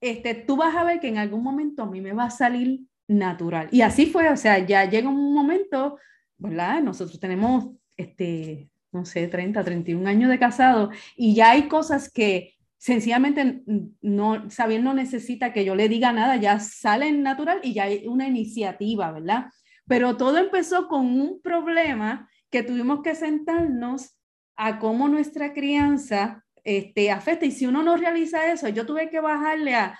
[0.00, 2.80] este, tú vas a ver que en algún momento a mí me va a salir
[3.08, 3.68] natural.
[3.70, 5.98] Y así fue, o sea, ya llega un momento,
[6.38, 6.82] ¿verdad?
[6.82, 12.54] Nosotros tenemos, este, no sé, 30, 31 años de casado y ya hay cosas que
[12.78, 13.62] sencillamente
[14.00, 18.06] no, Xavier no necesita que yo le diga nada, ya sale natural y ya hay
[18.06, 19.46] una iniciativa, ¿verdad?
[19.86, 24.16] Pero todo empezó con un problema que tuvimos que sentarnos
[24.56, 27.46] a cómo nuestra crianza este, afecta.
[27.46, 29.98] Y si uno no realiza eso, yo tuve que bajarle a,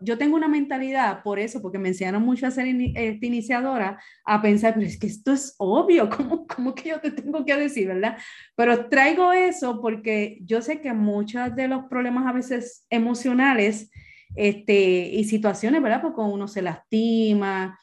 [0.00, 4.40] yo tengo una mentalidad por eso, porque me enseñaron mucho a ser este, iniciadora, a
[4.40, 7.88] pensar, pero es que esto es obvio, ¿cómo, ¿cómo que yo te tengo que decir,
[7.88, 8.18] verdad?
[8.56, 13.90] Pero traigo eso porque yo sé que muchos de los problemas a veces emocionales
[14.34, 16.02] este, y situaciones, ¿verdad?
[16.02, 17.78] Porque uno se lastima,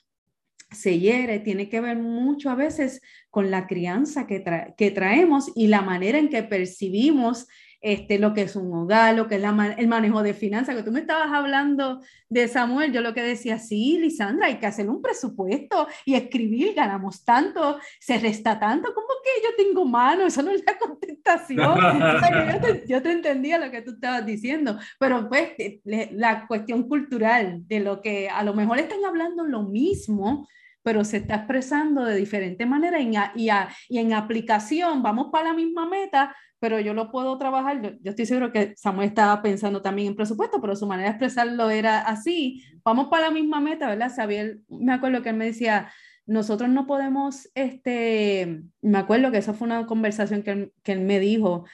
[0.71, 4.43] se hiere, tiene que ver mucho a veces con la crianza que,
[4.78, 7.47] que traemos y la manera en que percibimos
[7.81, 9.43] este, lo que es un hogar, lo que es
[9.77, 13.57] el manejo de finanzas, que tú me estabas hablando de Samuel, yo lo que decía,
[13.57, 19.07] sí, Lisandra, hay que hacer un presupuesto y escribir, ganamos tanto, se resta tanto, ¿cómo
[19.23, 20.27] que yo tengo mano?
[20.27, 21.57] Eso no es la contestación.
[22.53, 27.67] yo, te, yo, te, entendía lo que tú estabas diciendo, pero pues la cuestión cultural
[27.67, 30.47] de lo que a lo mejor están hablando lo mismo,
[30.83, 33.49] pero se está expresando de diferente manera y, y,
[33.89, 37.82] y en aplicación vamos para la misma meta, pero yo lo puedo trabajar.
[37.82, 41.71] Yo, estoy seguro que Samuel estaba pensando también en presupuesto, pero su manera de expresarlo
[41.71, 42.63] era así.
[42.86, 44.13] Vamos para la misma meta, ¿verdad?
[44.15, 45.91] Xavier, me acuerdo que él me decía,
[46.28, 51.00] nosotros no podemos, este, me acuerdo que esa fue una conversación que él, que él
[51.02, 51.65] me dijo,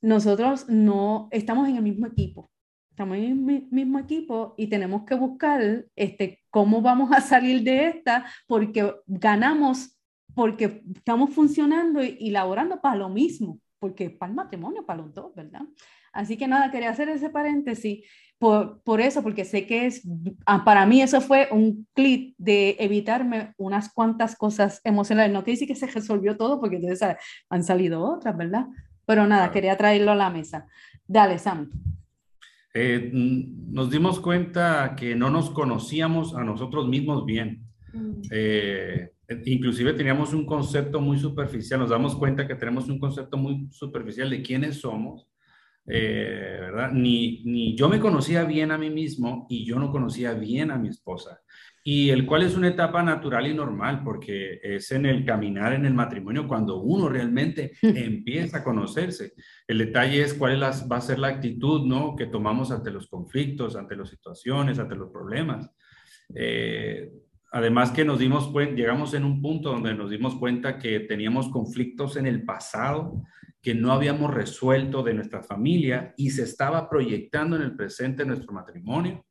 [0.00, 2.50] nosotros no estamos en el mismo equipo,
[2.88, 7.88] estamos en el mismo equipo y tenemos que buscar este, cómo vamos a salir de
[7.88, 9.98] esta porque ganamos,
[10.34, 15.12] porque estamos funcionando y, y laborando para lo mismo porque para el matrimonio, para los
[15.12, 15.62] dos, ¿verdad?
[16.12, 18.06] Así que nada, quería hacer ese paréntesis
[18.38, 20.06] por, por eso, porque sé que es,
[20.46, 25.32] ah, para mí eso fue un clic de evitarme unas cuantas cosas emocionales.
[25.32, 27.16] No quiere decir que se resolvió todo, porque entonces
[27.48, 28.66] han salido otras, ¿verdad?
[29.06, 30.66] Pero nada, quería traerlo a la mesa.
[31.06, 31.70] Dale, Sam.
[32.72, 37.64] Eh, nos dimos cuenta que no nos conocíamos a nosotros mismos bien.
[37.92, 38.20] Mm.
[38.30, 39.10] Eh,
[39.44, 44.30] inclusive teníamos un concepto muy superficial, nos damos cuenta que tenemos un concepto muy superficial
[44.30, 45.26] de quiénes somos,
[45.86, 46.92] eh, ¿verdad?
[46.92, 50.78] Ni, ni yo me conocía bien a mí mismo y yo no conocía bien a
[50.78, 51.40] mi esposa
[51.82, 55.86] y el cual es una etapa natural y normal porque es en el caminar en
[55.86, 59.32] el matrimonio cuando uno realmente empieza a conocerse.
[59.66, 62.14] El detalle es cuál va a ser la actitud ¿no?
[62.16, 65.70] que tomamos ante los conflictos, ante las situaciones, ante los problemas.
[66.34, 67.10] Eh,
[67.50, 71.48] además que nos dimos cuenta, llegamos en un punto donde nos dimos cuenta que teníamos
[71.48, 73.22] conflictos en el pasado
[73.62, 78.52] que no habíamos resuelto de nuestra familia y se estaba proyectando en el presente nuestro
[78.52, 79.24] matrimonio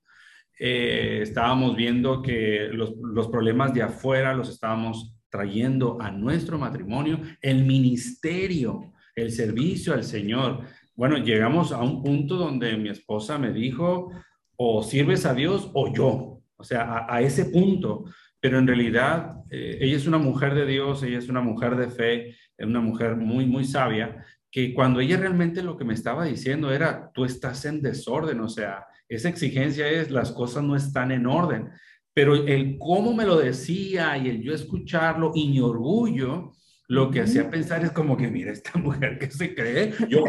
[0.60, 7.22] eh, estábamos viendo que los, los, problemas de afuera los estábamos trayendo a nuestro matrimonio,
[7.42, 10.66] el ministerio, el servicio al Señor.
[10.96, 14.12] Bueno, llegamos a un punto donde mi esposa me dijo,
[14.58, 16.29] o sirves a Dios o yo,
[16.60, 18.06] o sea, a, ese punto.
[18.40, 21.90] Pero en realidad, eh, ella es una mujer de Dios, ella es una mujer de
[21.90, 26.26] fe, es una mujer muy, muy sabia, que cuando ella realmente lo que me estaba
[26.26, 31.12] diciendo era, tú estás en desorden, o sea, esa exigencia es las cosas no están
[31.12, 31.70] en orden,
[32.14, 36.52] pero el cómo me lo decía y el yo escucharlo y mi orgullo,
[36.88, 40.24] lo que hacía pensar es como que, mira, esta mujer que se cree, yo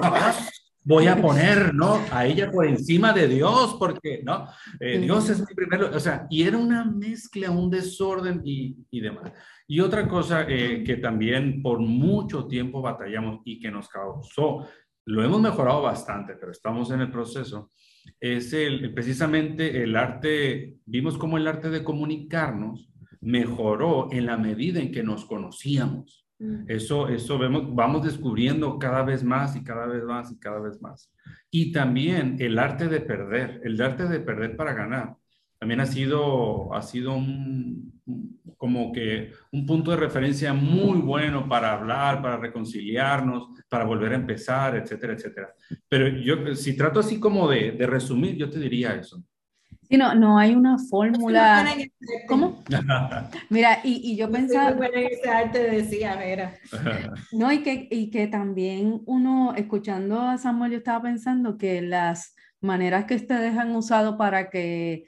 [0.83, 2.01] voy a poner, ¿no?
[2.11, 4.49] A ella por encima de Dios, porque, ¿no?
[4.79, 9.01] Eh, Dios es mi primero, o sea, y era una mezcla, un desorden y, y
[9.01, 9.33] demás.
[9.67, 14.67] Y otra cosa eh, que también por mucho tiempo batallamos y que nos causó,
[15.07, 17.71] lo hemos mejorado bastante, pero estamos en el proceso,
[18.19, 22.91] es el, precisamente el arte, vimos cómo el arte de comunicarnos
[23.21, 26.20] mejoró en la medida en que nos conocíamos.
[26.41, 26.65] Mm.
[26.67, 30.81] Eso, eso vemos, vamos descubriendo cada vez más y cada vez más y cada vez
[30.81, 31.13] más.
[31.51, 35.17] Y también el arte de perder, el arte de perder para ganar
[35.59, 37.93] también ha sido, ha sido un,
[38.57, 44.17] como que un punto de referencia muy bueno para hablar, para reconciliarnos, para volver a
[44.17, 45.55] empezar, etcétera, etcétera.
[45.87, 49.23] Pero yo, si trato así como de, de resumir, yo te diría eso.
[49.91, 51.67] Sí, no, no hay una fórmula.
[52.29, 52.63] ¿Cómo?
[53.51, 54.71] Mira, y, y yo pensaba.
[54.87, 56.55] ese arte decía, mira.
[57.33, 62.35] No, y que, y que también uno, escuchando a Samuel, yo estaba pensando que las
[62.61, 65.05] maneras que ustedes han usado para que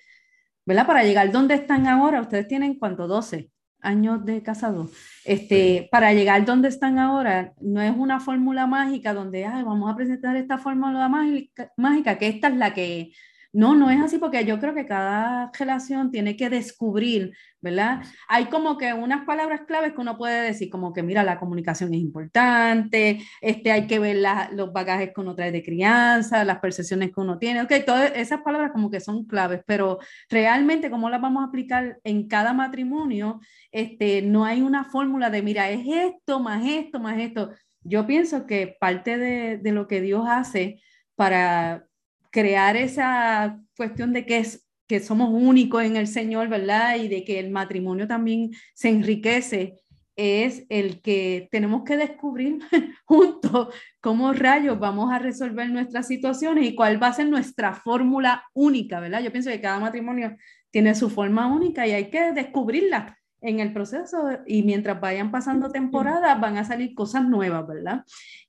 [0.65, 0.87] ¿verdad?
[0.87, 4.89] Para llegar donde están ahora, ustedes tienen cuánto, 12 años de casado.
[5.25, 9.97] Este, Para llegar donde están ahora, no es una fórmula mágica donde, Ay, vamos a
[9.97, 13.13] presentar esta fórmula mágica, mágica, que esta es la que
[13.53, 18.03] no, no es así porque yo creo que cada relación tiene que descubrir, ¿verdad?
[18.27, 21.93] Hay como que unas palabras claves que uno puede decir, como que mira, la comunicación
[21.93, 27.13] es importante, este, hay que ver los bagajes que uno trae de crianza, las percepciones
[27.13, 29.99] que uno tiene, ok, todas esas palabras como que son claves, pero
[30.31, 35.43] realmente cómo las vamos a aplicar en cada matrimonio, este, no hay una fórmula de,
[35.43, 37.51] mira, es esto, más esto, más esto.
[37.83, 40.81] Yo pienso que parte de, de lo que Dios hace
[41.17, 41.87] para
[42.33, 46.97] crear esa cuestión de que, es, que somos únicos en el Señor, ¿verdad?
[46.97, 49.77] Y de que el matrimonio también se enriquece,
[50.17, 52.59] es el que tenemos que descubrir
[53.05, 58.45] juntos cómo rayos vamos a resolver nuestras situaciones y cuál va a ser nuestra fórmula
[58.53, 59.23] única, ¿verdad?
[59.23, 60.37] Yo pienso que cada matrimonio
[60.71, 65.71] tiene su forma única y hay que descubrirla en el proceso y mientras vayan pasando
[65.71, 68.05] temporadas van a salir cosas nuevas, ¿verdad?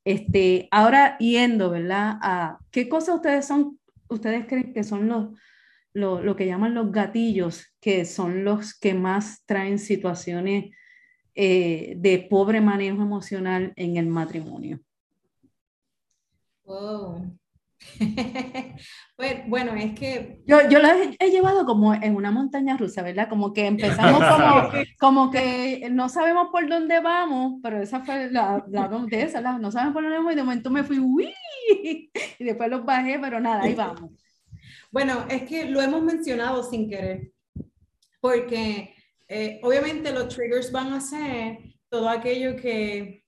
[0.05, 2.17] Este, ahora yendo, ¿verdad?
[2.21, 5.29] A qué cosas ustedes son, ustedes creen que son los,
[5.93, 10.75] lo, que llaman los gatillos, que son los que más traen situaciones
[11.35, 14.79] eh, de pobre manejo emocional en el matrimonio.
[16.65, 17.37] Wow.
[19.15, 20.41] pues, bueno, es que...
[20.45, 20.87] Yo, yo lo
[21.19, 23.29] he, llevado como en una montaña rusa, ¿verdad?
[23.29, 28.63] Como que empezamos como, como que no sabemos por dónde vamos, pero esa fue la,
[28.69, 31.33] la de esa, no sabemos por dónde vamos y de momento me fui, ¡uy!
[32.39, 34.11] Y después los bajé, pero nada, ahí vamos.
[34.91, 37.31] Bueno, es que lo hemos mencionado sin querer,
[38.19, 38.93] porque
[39.27, 41.57] eh, obviamente los triggers van a ser
[41.89, 43.23] todo aquello que,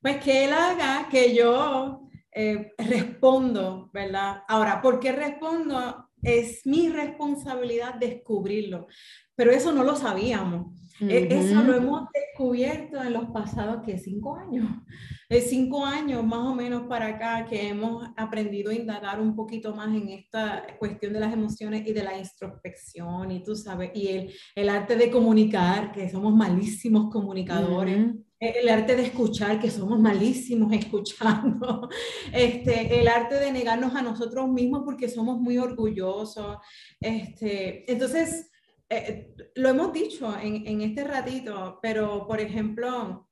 [0.00, 2.01] pues que él haga, que yo
[2.34, 4.42] eh, respondo, ¿verdad?
[4.48, 6.08] Ahora, ¿por qué respondo?
[6.22, 8.86] Es mi responsabilidad descubrirlo,
[9.34, 10.78] pero eso no lo sabíamos.
[11.00, 14.68] E, eso lo hemos descubierto en los pasados, que cinco años,
[15.28, 19.74] es cinco años más o menos para acá que hemos aprendido a indagar un poquito
[19.74, 24.08] más en esta cuestión de las emociones y de la introspección y tú sabes, y
[24.08, 28.14] el, el arte de comunicar, que somos malísimos comunicadores.
[28.42, 31.88] El arte de escuchar, que somos malísimos escuchando,
[32.32, 36.58] este, el arte de negarnos a nosotros mismos porque somos muy orgullosos.
[37.00, 38.50] Este, entonces,
[38.88, 43.28] eh, lo hemos dicho en, en, este ratito, pero por ejemplo,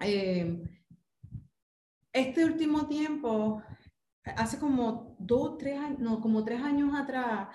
[0.00, 0.62] eh,
[2.12, 3.62] este último tiempo,
[4.36, 7.48] hace como dos, tres años, no, como tres años atrás,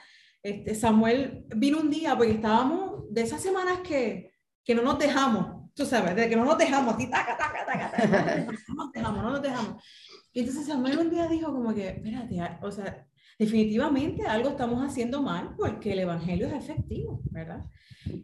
[0.44, 4.34] este, Samuel vino un día porque estábamos de esas semanas que,
[4.66, 7.92] que no nos dejamos tú sabes, de que no nos dejamos, así, taca, taca, taca,
[7.92, 9.84] taca, no nos dejamos, no nos dejamos.
[10.34, 13.06] Y entonces Samuel un día dijo como que, espérate, o sea,
[13.38, 17.66] definitivamente algo estamos haciendo mal porque el evangelio es efectivo, ¿verdad?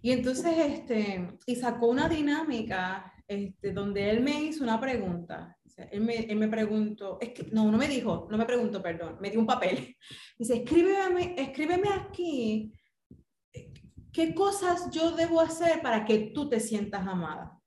[0.01, 5.57] Y entonces, este, y sacó una dinámica este, donde él me hizo una pregunta.
[5.65, 8.45] O sea, él, me, él me preguntó, es que, no, no me dijo, no me
[8.45, 9.95] preguntó, perdón, me dio un papel.
[10.39, 12.71] Dice, escríbeme, escríbeme aquí
[14.17, 17.61] ¿qué cosas yo debo hacer para que tú te sientas amada?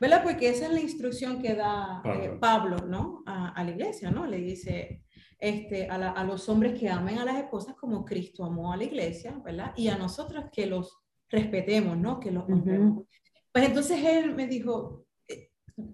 [0.00, 0.22] ¿Verdad?
[0.22, 3.24] Porque esa es la instrucción que da eh, Pablo, ¿no?
[3.26, 4.24] A, la iglesia, ¿no?
[4.24, 5.02] Le dice
[5.36, 9.36] este, a, los hombres que amen a las esposas como Cristo amó a la iglesia,
[9.44, 9.72] ¿verdad?
[9.76, 10.96] Y a nosotros que los
[11.28, 12.20] respetemos, ¿no?
[12.20, 15.06] Que los Pues entonces él me dijo,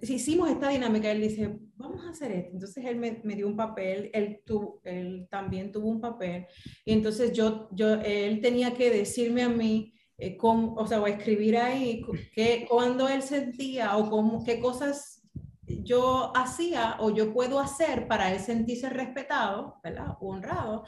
[0.03, 2.50] si hicimos esta dinámica, él dice, vamos a hacer esto.
[2.52, 4.42] Entonces él me, me dio un papel, él,
[4.84, 6.46] él también tuvo un papel,
[6.84, 11.06] y entonces yo, yo, él tenía que decirme a mí, eh, cómo, o sea, o
[11.06, 12.02] escribir ahí
[12.34, 15.22] que, cuando él sentía o cómo, qué cosas
[15.66, 20.16] yo hacía o yo puedo hacer para él sentirse respetado, ¿verdad?
[20.20, 20.84] honrado.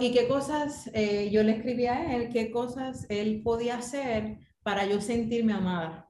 [0.00, 4.86] y qué cosas eh, yo le escribía a él, qué cosas él podía hacer para
[4.86, 6.07] yo sentirme amada.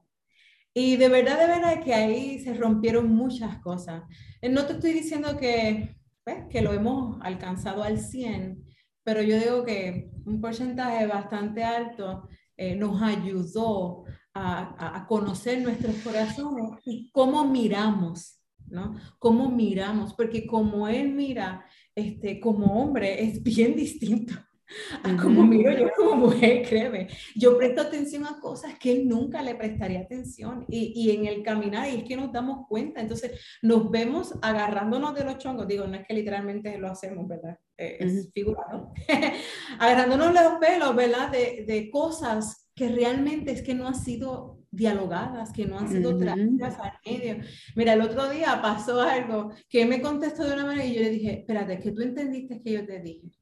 [0.73, 4.03] Y de verdad, de verdad que ahí se rompieron muchas cosas.
[4.41, 8.63] Eh, no te estoy diciendo que, pues, que lo hemos alcanzado al 100,
[9.03, 14.03] pero yo digo que un porcentaje bastante alto eh, nos ayudó
[14.33, 18.95] a, a, conocer nuestros corazones y cómo miramos, ¿no?
[19.17, 21.65] Cómo miramos, porque como él mira,
[21.95, 24.33] este, como hombre, es bien distinto
[25.21, 27.07] como miro yo como mujer, créeme.
[27.35, 31.43] Yo presto atención a cosas que él nunca le prestaría atención y, y, en el
[31.43, 35.87] caminar, y es que nos damos cuenta, entonces nos vemos agarrándonos de los chongos, digo,
[35.87, 37.57] no es que literalmente lo hacemos, ¿verdad?
[37.77, 38.93] Eh, es figurado,
[39.79, 41.31] agarrándonos los pelos, ¿verdad?
[41.31, 46.15] De, de, cosas que realmente es que no han sido dialogadas, que no han sido
[46.17, 47.37] traídas al medio.
[47.75, 51.09] Mira, el otro día pasó algo que me contestó de una manera y yo le
[51.09, 53.38] dije, espérate, que tú entendiste que yo te dije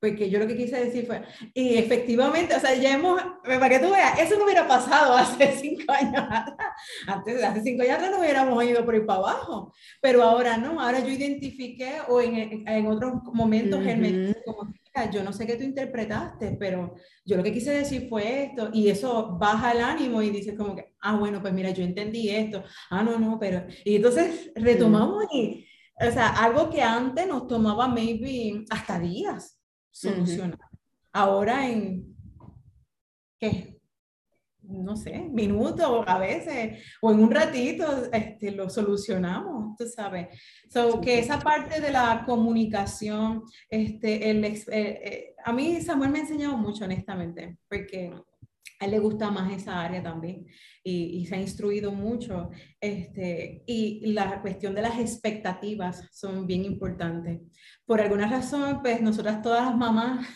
[0.00, 1.22] porque yo lo que quise decir fue,
[1.54, 5.52] y efectivamente, o sea, ya hemos, para que tú veas, eso no hubiera pasado hace
[5.56, 6.72] cinco años atrás.
[7.06, 10.80] Antes, hace cinco años atrás no hubiéramos ido por ahí para abajo, pero ahora no,
[10.80, 14.72] ahora yo identifiqué o en, en otros momentos él me dice como,
[15.06, 16.94] yo no sé qué tú interpretaste, pero
[17.24, 20.74] yo lo que quise decir fue esto, y eso baja el ánimo y dices como
[20.74, 25.24] que, ah, bueno, pues mira, yo entendí esto, ah, no, no, pero, y entonces retomamos
[25.32, 25.66] y,
[26.00, 29.57] o sea, algo que antes nos tomaba maybe hasta días,
[29.98, 30.58] solucionar.
[31.12, 32.16] Ahora en,
[33.38, 33.80] ¿qué?
[34.62, 40.28] No sé, minutos a veces, o en un ratito, este, lo solucionamos, tú sabes.
[40.68, 46.18] So, que esa parte de la comunicación, este, el, eh, eh, a mí Samuel me
[46.18, 48.12] ha enseñado mucho, honestamente, porque
[48.80, 50.46] a él le gusta más esa área también
[50.84, 52.50] y, se ha instruido mucho.
[52.80, 57.40] Este, y la cuestión de las expectativas son bien importantes.
[57.84, 60.26] Por alguna razón, pues nosotras todas las mamás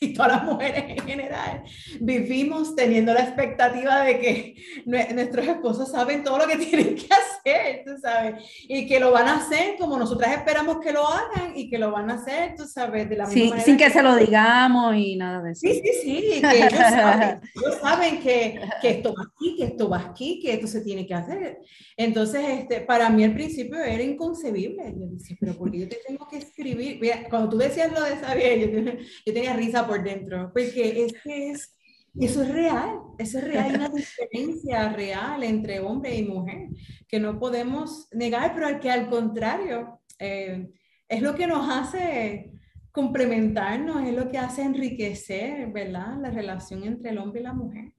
[0.00, 1.62] y todas las mujeres en general
[2.00, 4.54] vivimos teniendo la expectativa de que
[4.86, 9.28] nuestros esposos saben todo lo que tienen que hacer, tú sabes, y que lo van
[9.28, 12.64] a hacer como nosotras esperamos que lo hagan y que lo van a hacer, tú
[12.64, 13.64] sabes, de la misma manera.
[13.64, 15.60] Sin que, se lo digamos y nada de eso.
[15.60, 19.88] Sí, sí, sí, que ellos saben, ellos saben que, que, esto va aquí, que esto
[19.88, 21.58] va aquí, que esto se tiene que hacer.
[21.96, 24.94] Entonces, este, para mí al principio era inconcebible.
[24.96, 26.98] Yo decía, pero ¿por qué yo te tengo que escribir?
[27.00, 28.92] Mira, cuando tú decías lo de saber, yo,
[29.26, 31.78] yo tenía risa por dentro, porque es que es,
[32.14, 36.68] eso es real, eso es real, hay una diferencia real entre hombre y mujer
[37.06, 40.68] que no podemos negar, pero que al contrario eh,
[41.08, 42.52] es lo que nos hace
[42.92, 46.18] complementarnos, es lo que hace enriquecer, ¿verdad?
[46.20, 47.92] La relación entre el hombre y la mujer.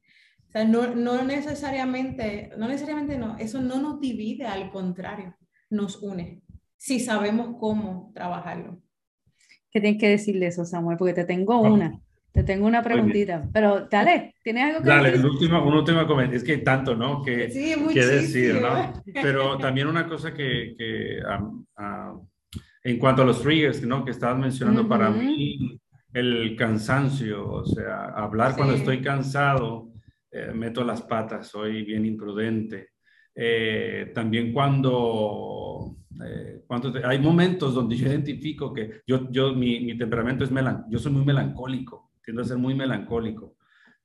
[0.47, 5.35] O sea, no, no necesariamente, no necesariamente no, eso no nos divide, al contrario,
[5.69, 6.41] nos une,
[6.75, 8.81] si sabemos cómo trabajarlo.
[9.71, 10.97] ¿Qué tienes que decir de eso, Samuel?
[10.97, 11.99] Porque te tengo una.
[12.31, 13.47] Te tengo una preguntita.
[13.51, 15.23] Pero dale, ¿tienes algo que dale, decir?
[15.23, 16.37] Dale, último, un último comentario.
[16.37, 17.23] Es que hay tanto, ¿no?
[17.23, 18.93] Que, sí, que decir, ¿no?
[19.13, 21.19] Pero también una cosa que, que
[22.83, 24.05] en cuanto a los triggers, ¿no?
[24.05, 25.79] Que estabas mencionando, para mí,
[26.13, 29.89] el cansancio, o sea, hablar cuando estoy cansado,
[30.31, 32.89] eh, meto las patas, soy bien imprudente.
[33.41, 36.61] Eh, también cuando, eh,
[37.05, 41.23] hay momentos donde yo identifico que yo, yo mi, temperamento es melancólico, yo soy muy
[41.23, 43.55] melancólico, tiendo a ser muy melancólico.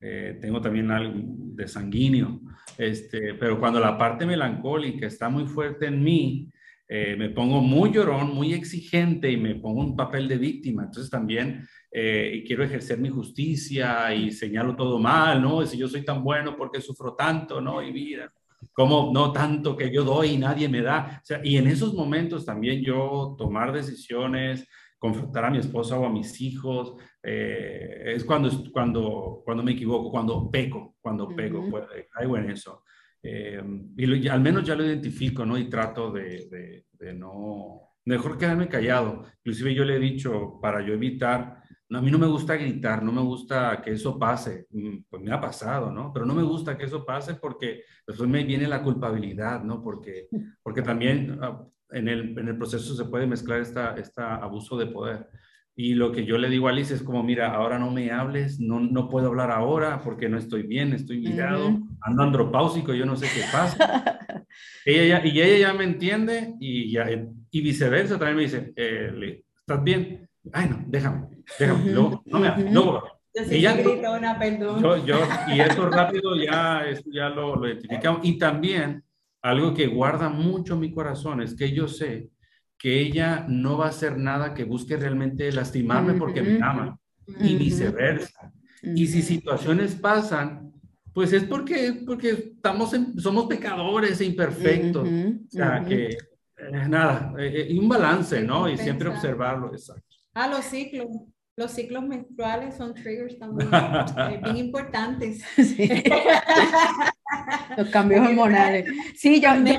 [0.01, 2.43] Eh, tengo también algo de sanguíneo,
[2.79, 6.51] este, pero cuando la parte melancólica está muy fuerte en mí,
[6.87, 10.85] me pongo muy llorón, muy exigente y me pongo un papel de víctima.
[10.85, 15.67] Entonces también quiero ejercer mi justicia y señalo todo mal, ¿no?
[15.67, 17.83] Si yo soy tan bueno, ¿por qué sufro tanto, no?
[17.83, 18.31] Y mira,
[18.73, 21.21] como no tanto que yo doy y nadie me da.
[21.23, 24.67] O sea, y en esos momentos también yo tomar decisiones,
[24.99, 30.11] confrontar a mi esposa o a mis hijos, eh, es cuando, cuando, cuando me equivoco,
[30.11, 32.83] cuando peco, cuando peco, pues, caigo en eso.
[33.23, 33.63] Eh,
[33.97, 35.59] y al menos ya lo identifico, ¿no?
[35.59, 39.25] Y trato de, de, de no, mejor quedarme callado.
[39.39, 43.13] Inclusive yo le he dicho, para yo evitar a mí no me gusta gritar, no
[43.13, 46.13] me gusta que eso pase, mm, pues me ha pasado, ¿no?
[46.13, 49.83] Pero no me gusta que eso pase porque después me viene la culpabilidad, ¿no?
[49.83, 50.29] Porque,
[50.63, 54.87] porque también ah, en el, en el proceso se puede mezclar esta, esta abuso de
[54.87, 55.29] poder.
[55.77, 58.61] Y lo que yo le digo a Alice es como, mira, ahora no me hables,
[58.61, 63.17] no, no puedo hablar ahora porque no estoy bien, estoy mirado, ando andropáusico, yo no
[63.17, 64.21] sé qué pasa.
[64.85, 69.43] ella ya, y ella ya me entiende y, ya, y viceversa también me dice, eh,
[69.59, 70.29] ¿estás bien?
[70.53, 71.29] Ay, no, déjame,
[71.59, 73.03] déjame, luego, no me luego.
[73.51, 73.75] Y ya,
[74.17, 74.81] una, perdón.
[74.81, 75.17] Yo, yo,
[75.53, 78.21] y esto rápido ya, esto ya lo, lo identificamos.
[78.23, 79.03] Y también
[79.43, 82.31] algo que guarda mucho mi corazón es que yo sé
[82.79, 86.99] que ella no va a hacer nada que busque realmente lastimarme porque me ama
[87.41, 88.53] y viceversa.
[88.83, 90.73] Y si situaciones pasan,
[91.13, 95.09] pues es porque, porque estamos somos pecadores e imperfectos.
[95.09, 98.69] o sea, que eh, nada, eh, y un balance, ¿no?
[98.69, 100.14] Y siempre observarlo, exacto.
[100.35, 101.09] Ah, los ciclos.
[101.57, 105.41] Los ciclos menstruales son triggers también eh, bien importantes.
[105.55, 105.89] Sí.
[107.77, 108.87] los cambios hormonales.
[109.17, 109.73] Sí, yo, yo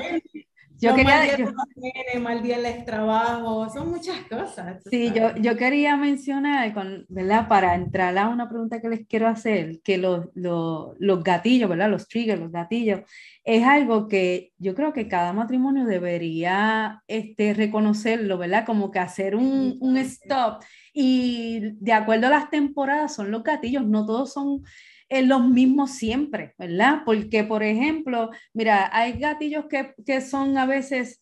[0.80, 1.04] quería...
[1.04, 4.82] Mal día, yo, mal día en el trabajo, son muchas cosas.
[4.90, 7.48] Sí, yo, yo quería mencionar, con, ¿verdad?
[7.48, 11.90] Para entrar a una pregunta que les quiero hacer, que los, los, los gatillos, ¿verdad?
[11.90, 13.00] Los triggers, los gatillos,
[13.44, 18.66] es algo que yo creo que cada matrimonio debería este, reconocerlo, ¿verdad?
[18.66, 20.62] Como que hacer un, un stop.
[20.92, 24.62] Y de acuerdo a las temporadas son los gatillos, no todos son
[25.08, 27.02] en los mismos siempre, ¿verdad?
[27.04, 31.20] Porque, por ejemplo, mira, hay gatillos que, que son a veces,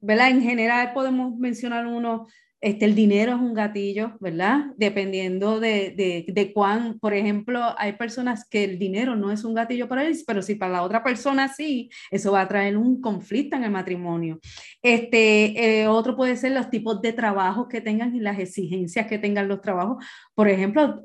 [0.00, 0.30] ¿verdad?
[0.30, 2.26] En general podemos mencionar uno,
[2.62, 4.72] este, el dinero es un gatillo, ¿verdad?
[4.78, 9.54] Dependiendo de, de, de, cuán, por ejemplo, hay personas que el dinero no es un
[9.54, 13.02] gatillo para ellos, pero si para la otra persona sí, eso va a traer un
[13.02, 14.40] conflicto en el matrimonio.
[14.82, 19.18] Este, eh, otro puede ser los tipos de trabajos que tengan y las exigencias que
[19.18, 20.02] tengan los trabajos.
[20.34, 21.02] Por ejemplo,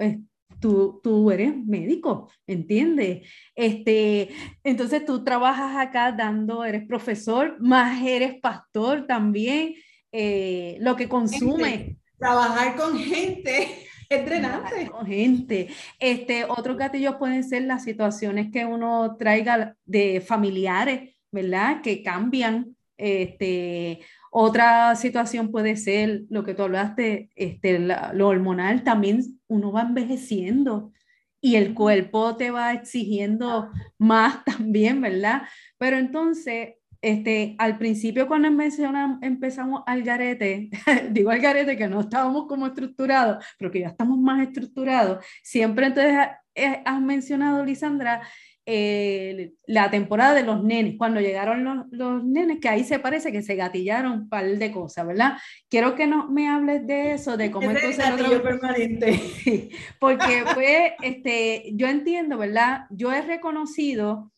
[0.61, 3.27] tú, tú eres médico, ¿entiendes?
[3.55, 4.29] Este,
[4.63, 9.73] entonces tú trabajas acá dando, eres profesor, más eres pastor también,
[10.11, 11.97] eh, lo que consume.
[12.17, 13.67] Trabajar con gente.
[14.11, 14.89] Es drenante.
[14.91, 15.69] Con gente.
[15.97, 21.79] Este, otros gatillos pueden ser las situaciones que uno traiga de familiares, ¿verdad?
[21.81, 24.01] Que cambian, este,
[24.33, 30.93] otra situación puede ser lo que tú hablaste, este, lo hormonal, también uno va envejeciendo
[31.41, 35.41] y el cuerpo te va exigiendo más también, ¿verdad?
[35.77, 38.47] Pero entonces, este, al principio cuando
[39.21, 40.69] empezamos al garete,
[41.11, 45.87] digo al garete que no estábamos como estructurados, pero que ya estamos más estructurados, siempre
[45.87, 46.15] entonces
[46.55, 48.21] eh, has mencionado, Lisandra,
[48.73, 53.29] eh, la temporada de los nenes, cuando llegaron los, los, nenes, que ahí se parece
[53.29, 55.33] que se gatillaron un par de cosas, ¿verdad?
[55.69, 58.41] Quiero que no me hables de eso, de cómo es el otro...
[58.41, 59.19] permanente.
[59.99, 62.85] porque fue, este, yo entiendo, ¿verdad?
[62.91, 64.31] Yo he reconocido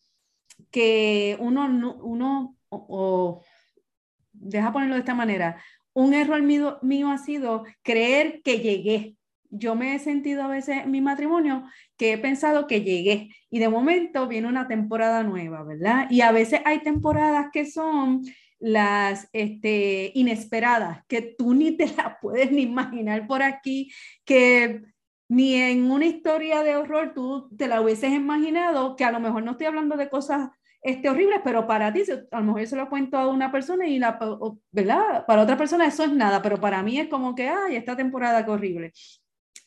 [0.72, 3.40] que uno, uno o,
[4.32, 5.62] deja ponerlo de esta manera,
[5.92, 9.14] un error mío, mío ha sido creer que llegué,
[9.56, 11.64] yo me he sentido a veces en mi matrimonio
[11.96, 16.06] que he pensado que llegué y de momento viene una temporada nueva, ¿verdad?
[16.10, 18.22] Y a veces hay temporadas que son
[18.58, 23.92] las este, inesperadas, que tú ni te las puedes ni imaginar por aquí,
[24.24, 24.82] que
[25.28, 29.42] ni en una historia de horror tú te la hubieses imaginado, que a lo mejor
[29.42, 30.50] no estoy hablando de cosas
[30.84, 33.86] este, horribles, pero para ti, a lo mejor yo se lo cuento a una persona
[33.86, 34.18] y la,
[34.70, 35.24] ¿verdad?
[35.26, 38.44] Para otra persona eso es nada, pero para mí es como que, ay, esta temporada
[38.44, 38.92] que horrible.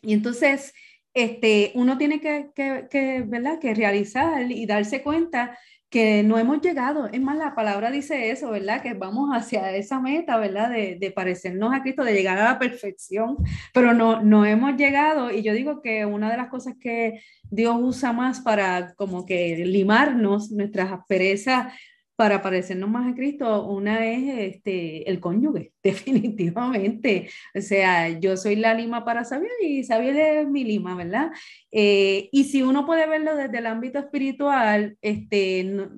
[0.01, 0.73] Y entonces,
[1.13, 3.59] este, uno tiene que, que, ¿verdad?
[3.59, 5.57] que realizar y darse cuenta
[5.89, 7.07] que no hemos llegado.
[7.07, 8.81] Es más, la palabra dice eso, ¿verdad?
[8.81, 10.69] Que vamos hacia esa meta, ¿verdad?
[10.69, 13.37] De, de, parecernos a Cristo, de llegar a la perfección,
[13.73, 15.31] pero no, no hemos llegado.
[15.31, 19.63] Y yo digo que una de las cosas que Dios usa más para como que
[19.65, 21.73] limarnos nuestras asperezas
[22.17, 27.29] para parecernos más a Cristo, una es este, el cónyuge, definitivamente.
[27.55, 31.29] O sea, yo soy la lima para Xavier y Xavier es mi lima, ¿verdad?
[31.71, 35.89] Eh, y si uno puede verlo desde el ámbito espiritual, este,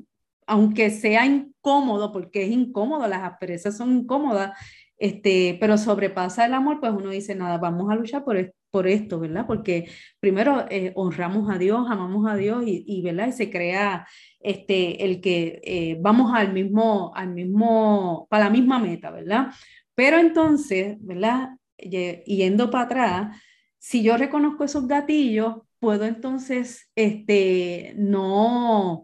[0.46, 4.58] aunque sea incómodo, porque es incómodo, las asperezas son incómodas,
[4.98, 8.38] este, pero sobrepasa el amor, pues uno dice, nada, vamos a luchar por,
[8.72, 9.46] por esto, ¿verdad?
[9.48, 9.90] Porque
[10.20, 13.28] primero eh, honramos a Dios, amamos a Dios y, y, ¿verdad?
[13.28, 14.08] Y se crea
[14.40, 19.48] este, el que eh, vamos al mismo, al mismo, para la misma meta, ¿verdad?
[19.96, 21.50] Pero entonces, ¿verdad?
[21.78, 23.42] Yendo para atrás,
[23.78, 29.04] si yo reconozco esos gatillos, puedo entonces este, no,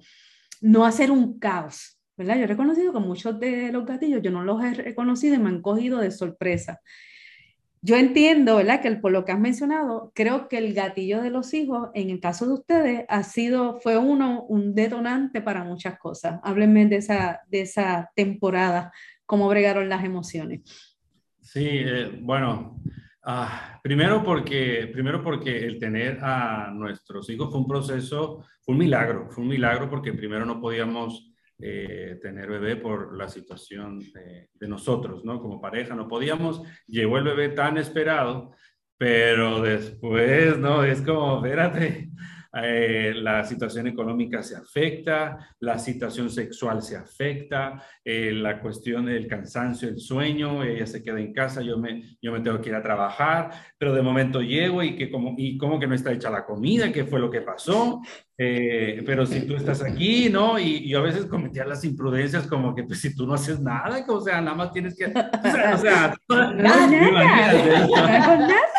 [0.61, 2.37] no hacer un caos, ¿verdad?
[2.37, 5.49] Yo he reconocido que muchos de los gatillos yo no los he reconocido y me
[5.49, 6.81] han cogido de sorpresa.
[7.85, 8.81] Yo entiendo, ¿verdad?
[8.81, 12.19] Que por lo que has mencionado, creo que el gatillo de los hijos, en el
[12.19, 16.39] caso de ustedes, ha sido, fue uno, un detonante para muchas cosas.
[16.41, 18.91] Háblenme de esa, de esa temporada,
[19.27, 20.61] cómo bregaron las emociones.
[21.43, 22.81] Sí, eh, bueno,
[23.23, 28.79] ah, primero, porque, primero porque el tener a nuestros hijos fue un proceso, fue un
[28.79, 34.49] milagro, fue un milagro porque primero no podíamos eh, tener bebé por la situación de,
[34.53, 35.41] de, nosotros, ¿no?
[35.41, 38.51] Como pareja no podíamos, llegó el bebé tan esperado,
[38.97, 40.83] pero después, ¿no?
[40.83, 42.09] Es como, espérate,
[42.63, 49.27] eh, la situación económica se afecta, la situación sexual se afecta, eh, la cuestión del
[49.27, 52.75] cansancio, el sueño, ella se queda en casa, yo me, yo me tengo que ir
[52.75, 56.29] a trabajar, pero de momento llego y que como, y como que no está hecha
[56.29, 58.01] la comida, qué fue lo que pasó,
[58.37, 60.59] eh, pero si tú estás aquí, ¿no?
[60.59, 64.03] Y, yo a veces cometía las imprudencias como que pues si tú no haces nada,
[64.07, 67.53] o sea, nada más tienes que, o sea, o sea no, nada.
[67.53, 68.49] Eh,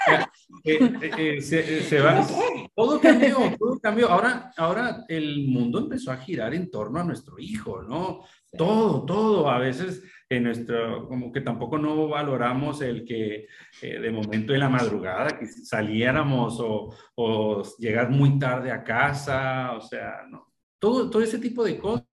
[0.66, 2.26] eh, eh, se, va,
[2.74, 4.08] todo cambió, todo cambió.
[4.08, 8.24] Ahora, ahora el mundo empezó a girar en torno a nuestro hijo, ¿no?
[8.56, 9.48] Todo, todo.
[9.48, 13.46] A veces en nuestro, como que tampoco no valoramos el que
[13.80, 19.80] de momento en la madrugada que saliéramos o, o llegar muy tarde a casa, o
[19.80, 20.52] sea, no.
[20.78, 22.05] Todo, todo ese tipo de cosas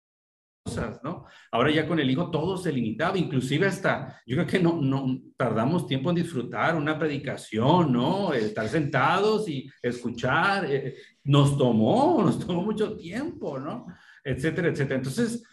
[1.50, 5.20] Ahora ya con el hijo todo se limitaba, inclusive hasta, yo creo que no, no
[5.36, 8.32] tardamos tiempo en disfrutar una predicación, ¿no?
[8.32, 13.86] Estar sentados y escuchar, eh, nos tomó, nos tomó mucho tiempo, ¿no?
[14.24, 14.96] Etcétera, etcétera.
[14.96, 15.44] Entonces,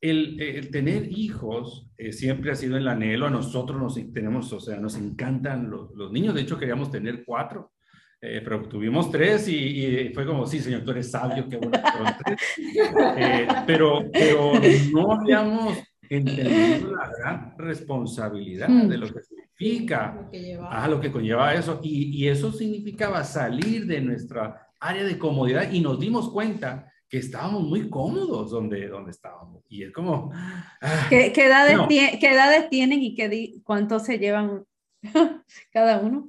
[0.00, 4.60] el, el tener hijos eh, siempre ha sido el anhelo, a nosotros nos tenemos, o
[4.60, 7.72] sea, nos encantan los, los niños, de hecho queríamos tener cuatro,
[8.20, 11.78] eh, pero tuvimos tres y, fue como, sí, señor, tú eres sabio, qué bueno.
[13.16, 14.52] Eh, pero, pero
[14.92, 21.12] no habíamos entendido la gran responsabilidad de lo que significa, lo que, ah, lo que
[21.12, 21.80] conlleva eso.
[21.82, 27.18] Y, y, eso significaba salir de nuestra área de comodidad y nos dimos cuenta que
[27.18, 29.64] estábamos muy cómodos donde, donde estábamos.
[29.68, 30.30] Y es como...
[30.34, 34.64] Ah, ¿Qué, qué, edades ¿Qué edades tienen y qué, cuánto se llevan
[35.72, 36.28] cada uno?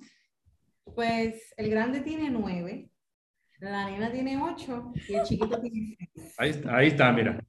[1.00, 2.90] Pues el grande tiene nueve,
[3.62, 6.36] la nena tiene ocho y el chiquito tiene seis.
[6.38, 7.42] Ahí está, ahí está mira.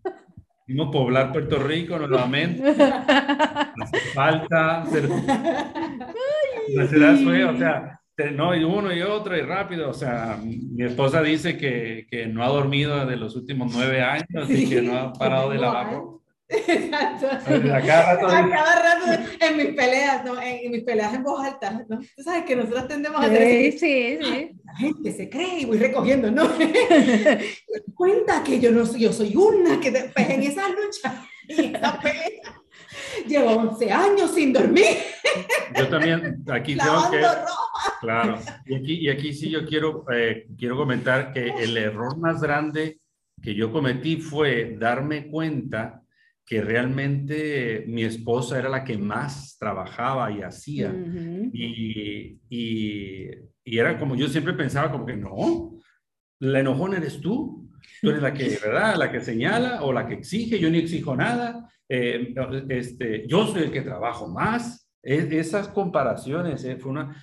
[0.68, 2.62] Vimos poblar Puerto Rico nuevamente.
[2.70, 4.86] Hace falta.
[4.86, 5.09] Ser...
[7.24, 8.01] Fue, o sea,
[8.36, 9.90] no, y uno y otro y rápido.
[9.90, 14.48] O sea, mi esposa dice que, que no ha dormido desde los últimos nueve años
[14.48, 16.20] y que no ha parado de lavar
[16.51, 17.28] Exacto.
[17.28, 20.40] A cada rato, a cada rato en mis peleas, ¿no?
[20.42, 21.98] en, mis peleas en voz alta, ¿no?
[21.98, 24.51] Tú sabes que nosotros tendemos a hacer sí, sí, sí.
[24.64, 26.51] La gente se cree y voy recogiendo, ¿no?
[27.94, 32.01] cuenta que yo no soy, yo soy una que pues, en esa lucha, en esa
[32.01, 32.62] pelea,
[33.28, 34.96] llevo 11 años sin dormir.
[35.76, 37.22] Yo también, aquí tengo que...
[38.01, 42.40] Claro, y aquí, y aquí sí yo quiero, eh, quiero comentar que el error más
[42.40, 42.98] grande
[43.40, 45.99] que yo cometí fue darme cuenta
[46.51, 50.92] que realmente mi esposa era la que más trabajaba y hacía.
[51.53, 53.30] y, y,
[53.64, 55.78] y, era como yo siempre pensaba como que no,
[56.40, 57.70] la enojona eres tú.
[58.03, 58.96] Tú eres la que, ¿verdad?
[58.96, 60.59] La que señala o la que exige.
[60.59, 61.70] Yo ni exijo nada.
[61.88, 62.34] Eh,
[62.68, 64.90] este, yo soy el que trabajo más.
[65.05, 67.14] esas comparaciones eh, fue una...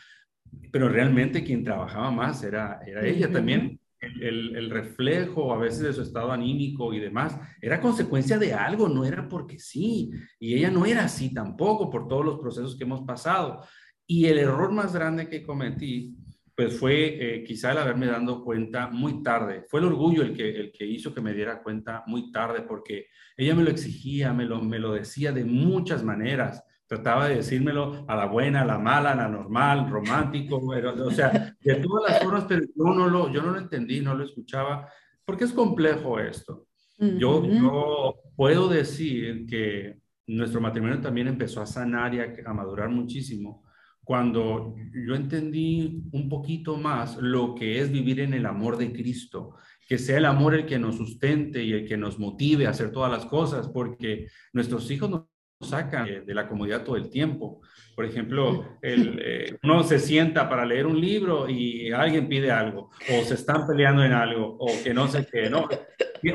[0.71, 6.02] Pero realmente quien trabajaba más era, era ella también el, reflejo a veces de su
[6.02, 10.12] estado anímico y demás, era consecuencia de algo, no era porque sí.
[10.39, 13.64] Y ella no era así tampoco por todos los procesos que hemos pasado.
[14.06, 16.16] Y el error más grande que cometí,
[16.56, 19.66] pues fue eh, quizá el haberme dado cuenta muy tarde.
[19.68, 23.08] Fue el orgullo el que, el que hizo que me diera cuenta muy tarde, porque
[23.36, 28.06] ella me lo exigía, me lo, me lo decía de muchas maneras trataba de decírmelo
[28.08, 32.24] a la buena, a la mala, a la normal, romántico, o sea, de todas las
[32.24, 34.90] formas, pero yo no, lo, yo no lo entendí, no lo escuchaba,
[35.26, 36.66] porque es complejo esto.
[36.98, 43.64] yo, yo puedo decir que nuestro matrimonio también empezó a sanar y a, madurar muchísimo
[44.04, 44.74] cuando
[45.06, 49.98] yo entendí un poquito más lo que es vivir en el amor de Cristo, que
[49.98, 53.12] sea el amor el que nos sustente y el que nos motive a hacer todas
[53.12, 55.24] las cosas, porque nuestros hijos nos
[55.60, 57.62] sacan de la comodidad todo el tiempo.
[57.95, 62.91] Por ejemplo, el, eh, uno se sienta para leer un libro y alguien pide algo,
[63.10, 65.68] o se están peleando en algo, o que no sé qué, ¿no?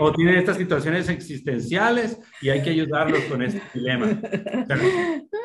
[0.01, 4.20] O tienen estas situaciones existenciales y hay que ayudarlos con este dilema.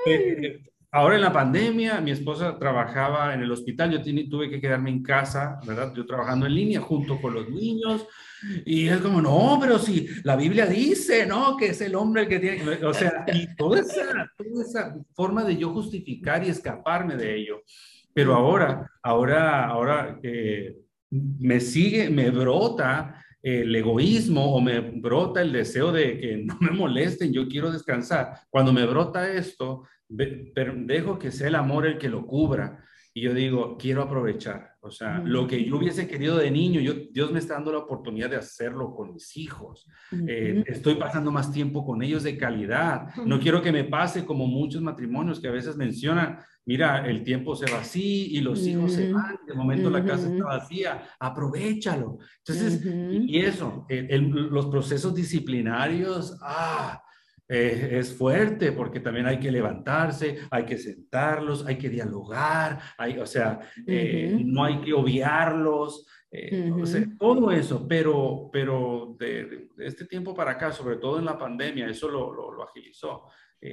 [0.05, 0.59] Eh,
[0.91, 5.03] ahora en la pandemia, mi esposa trabajaba en el hospital, yo tuve que quedarme en
[5.03, 5.93] casa, ¿verdad?
[5.95, 8.07] Yo trabajando en línea junto con los niños,
[8.65, 11.57] y es como, no, pero si la Biblia dice, ¿no?
[11.57, 15.43] Que es el hombre el que tiene, o sea, y toda esa, toda esa forma
[15.43, 17.61] de yo justificar y escaparme de ello.
[18.13, 20.75] Pero ahora, ahora, ahora eh,
[21.09, 26.71] me sigue, me brota el egoísmo o me brota el deseo de que no me
[26.71, 28.41] molesten, yo quiero descansar.
[28.49, 32.83] Cuando me brota esto, dejo que sea el amor el que lo cubra.
[33.13, 34.75] Y yo digo, quiero aprovechar.
[34.79, 37.79] O sea, lo que yo hubiese querido de niño, yo, Dios me está dando la
[37.79, 39.87] oportunidad de hacerlo con mis hijos.
[40.27, 43.07] Eh, estoy pasando más tiempo con ellos de calidad.
[43.25, 47.55] No quiero que me pase como muchos matrimonios que a veces mencionan, mira, el tiempo
[47.55, 52.19] se va así y los hijos se van, de momento la casa está vacía, aprovechalo.
[52.45, 57.01] Entonces, y eso, los procesos disciplinarios, ah,
[57.49, 63.17] eh, es fuerte porque también hay que levantarse, hay que sentarlos, hay que dialogar, hay,
[63.19, 66.73] o sea, eh, no hay que obviarlos, eh,
[67.17, 72.09] todo eso, pero, pero de, este tiempo para acá, sobre todo en la pandemia, eso
[72.09, 73.23] lo, lo, agilizó.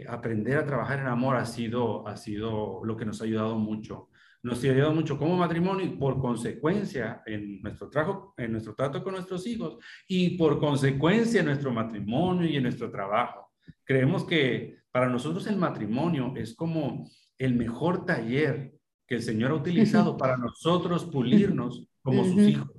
[0.09, 4.09] aprender a trabajar en amor ha sido, ha sido lo que nos ha ayudado mucho.
[4.45, 9.03] Nos ha ayudado mucho como matrimonio y por consecuencia en nuestro, trabajo, en nuestro trato
[9.03, 13.54] con nuestros hijos y por consecuencia en nuestro matrimonio y en nuestro trabajo.
[13.85, 17.09] Creemos que para nosotros el matrimonio es como
[17.39, 18.73] el mejor taller
[19.07, 22.71] que el Señor ha utilizado para nosotros pulirnos como sus hijos.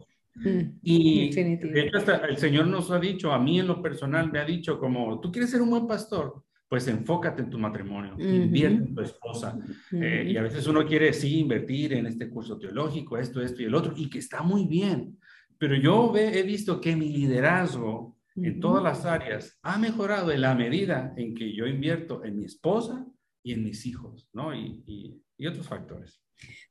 [0.82, 4.40] Y de hecho hasta el Señor nos ha dicho, a mí en lo personal me
[4.40, 8.84] ha dicho como, tú quieres ser un buen pastor, pues enfócate en tu matrimonio, invierte
[8.84, 9.58] en tu esposa.
[9.92, 13.66] Eh, y a veces uno quiere sí invertir en este curso teológico, esto, esto y
[13.66, 15.18] el otro, y que está muy bien.
[15.58, 20.56] Pero yo he visto que mi liderazgo en todas las áreas ha mejorado en la
[20.56, 23.06] medida en que yo invierto en mi esposa
[23.44, 24.54] y en mis hijos, ¿no?
[24.54, 26.22] Y, y, otros factores.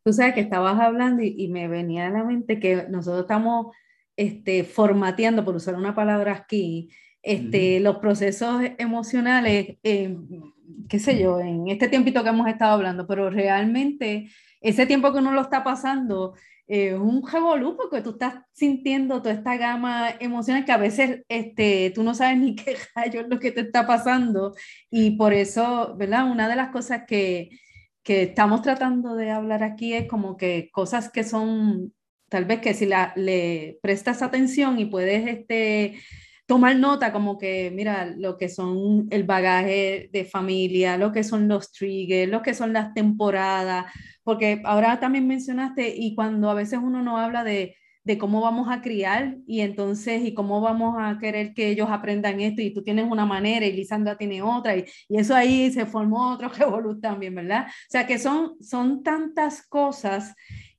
[0.03, 3.75] Tú sabes que estabas hablando y, me venía a la mente que nosotros estamos
[4.17, 6.91] este, formateando, por usar una palabra aquí,
[7.23, 10.17] este, los procesos emocionales, eh,
[10.89, 14.29] qué sé yo, en este tiempito que hemos estado hablando, pero realmente
[14.61, 16.35] ese tiempo que uno lo está pasando,
[16.67, 21.93] eh, un revolú porque tú estás sintiendo toda esta gama emocional que a veces este,
[21.95, 24.55] tú no sabes ni qué rayo es lo que te está pasando
[24.91, 26.31] y por eso, ¿verdad?
[26.31, 27.51] Una de las cosas que,
[28.03, 31.93] que estamos tratando de hablar aquí es como que cosas que son,
[32.31, 36.01] tal vez que si la, le prestas atención y puedes este,
[36.47, 41.49] tomar nota como que, mira, lo que son el bagaje de familia, lo que son
[41.49, 43.87] los triggers, lo que son las temporadas,
[44.23, 48.69] porque ahora también mencionaste, y cuando a veces uno no habla de, de cómo vamos
[48.71, 52.83] a criar y entonces, y cómo vamos a querer que ellos aprendan esto, y tú
[52.83, 57.01] tienes una manera y Lisandra tiene otra, y, y eso ahí se formó otro revolut
[57.01, 57.67] también, ¿verdad?
[57.69, 60.35] O sea, que son, son tantas cosas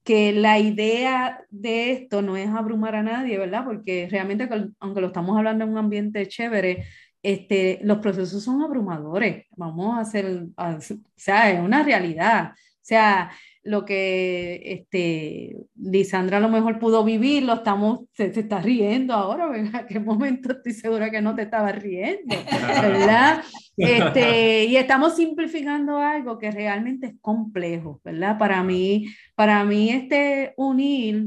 [0.06, 3.66] que la idea de esto no es abrumar a nadie, ¿verdad?
[3.66, 4.47] Porque realmente,
[4.80, 6.86] aunque lo estamos hablando en un ambiente chévere,
[7.24, 9.47] este, los procesos son abrumadores.
[9.58, 10.78] Vamos a hacer, o
[11.16, 12.51] sea, es una realidad.
[12.53, 13.32] O sea,
[13.66, 19.47] lo que este, Lisandra a lo mejor pudo vivir, lo estamos, se, está riendo ahora,
[19.47, 19.86] ¿verdad?
[19.89, 23.43] qué momento estoy segura que no te estaba riendo, ¿verdad?
[23.78, 28.38] Este, y estamos simplificando algo que realmente es complejo, ¿verdad?
[28.38, 31.26] Para mí, para mí este unir,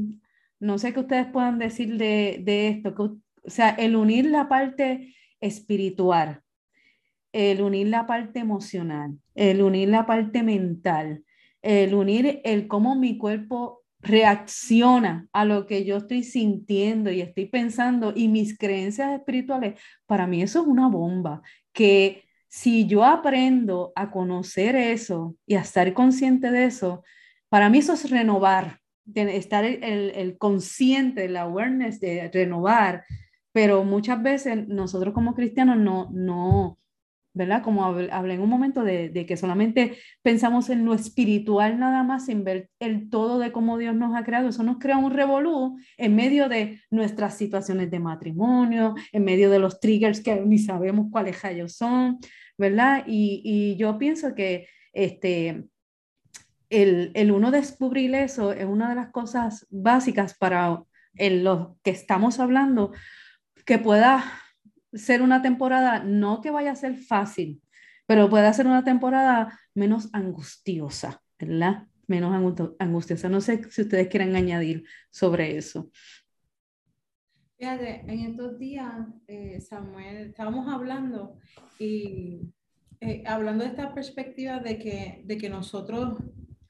[0.59, 4.49] no sé qué ustedes puedan decir de, de esto, que, o sea, el unir la
[4.49, 6.41] parte espiritual,
[7.31, 11.23] el unir la parte emocional, el unir la parte mental,
[11.61, 17.47] el unir el cómo mi cuerpo reacciona a lo que yo estoy sintiendo y estoy
[17.47, 21.41] pensando y mis creencias espirituales, para mí eso es una bomba,
[21.73, 27.03] que si yo aprendo a conocer eso y a estar consciente de eso,
[27.49, 28.79] para mí eso es renovar,
[29.13, 33.03] estar el, el consciente, el awareness de renovar,
[33.51, 36.79] pero muchas veces nosotros como cristianos no, no,
[37.33, 37.61] ¿verdad?
[37.63, 42.43] Como hablé en un momento de, que solamente pensamos en lo espiritual nada más, sin
[42.43, 44.49] ver el todo de cómo Dios nos ha creado.
[44.49, 49.59] Eso nos crea un revolú en medio de nuestras situaciones de matrimonio, en medio de
[49.59, 52.19] los triggers que ni sabemos cuáles ellos son,
[52.57, 53.03] ¿verdad?
[53.07, 55.65] Y, yo pienso que este,
[56.69, 60.83] el, el, uno descubrir eso es una de las cosas básicas para
[61.15, 62.91] en lo que estamos hablando,
[63.65, 64.23] que pueda
[64.93, 67.61] ser una temporada, no que vaya a ser fácil,
[68.05, 71.87] pero pueda ser una temporada menos angustiosa, ¿verdad?
[72.07, 72.33] Menos
[72.79, 73.29] angustiosa.
[73.29, 75.91] No sé si ustedes quieren añadir sobre eso.
[77.57, 81.37] Fíjate, en estos días, eh, Samuel, estábamos hablando
[81.77, 82.41] y
[83.01, 86.17] eh, hablando de esta perspectiva de que, de que nosotros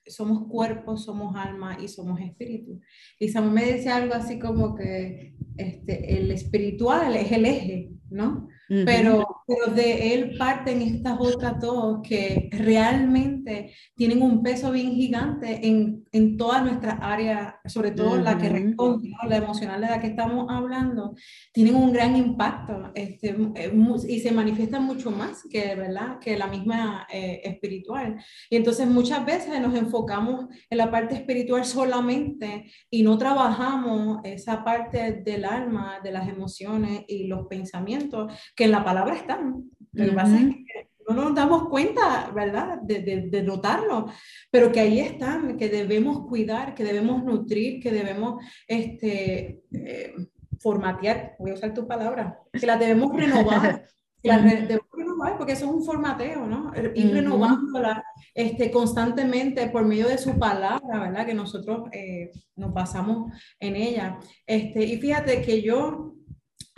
[0.06, 2.82] somos cuerpo, somos alma y somos espíritu.
[3.20, 8.48] Y Samuel me dice algo así como que este, el espiritual es el eje, ¿no?
[8.68, 15.66] pero, pero de él parten estas otras dos que realmente tienen un peso bien gigante
[15.68, 20.08] en, en todas nuestras áreas, sobre todo la que responde, la emocional de la que
[20.08, 21.16] estamos hablando,
[21.52, 23.74] tienen un gran impacto este, eh,
[24.08, 26.20] y se manifiestan mucho más que, ¿verdad?
[26.20, 28.24] que la misma eh, espiritual.
[28.52, 34.64] Y entonces muchas veces nos enfocamos en la parte espiritual solamente y no trabajamos esa
[34.64, 39.70] parte del alma, de las emociones y los pensamientos que en la palabra están.
[39.94, 44.08] Lo que pasa es que no nos damos cuenta, ¿verdad?, de, de, notarlo,
[44.52, 50.14] pero que ahí están, que debemos cuidar, que debemos nutrir, que debemos este, eh,
[50.60, 53.88] formatear, voy a usar tu palabra, que las debemos renovar.
[54.24, 56.72] debemos renovar porque eso es un formateo, ¿no?
[56.94, 61.26] Ir renovándola este, constantemente por medio de su palabra, ¿verdad?
[61.26, 64.20] Que nosotros eh, nos basamos en ella.
[64.46, 66.16] Este, y fíjate que yo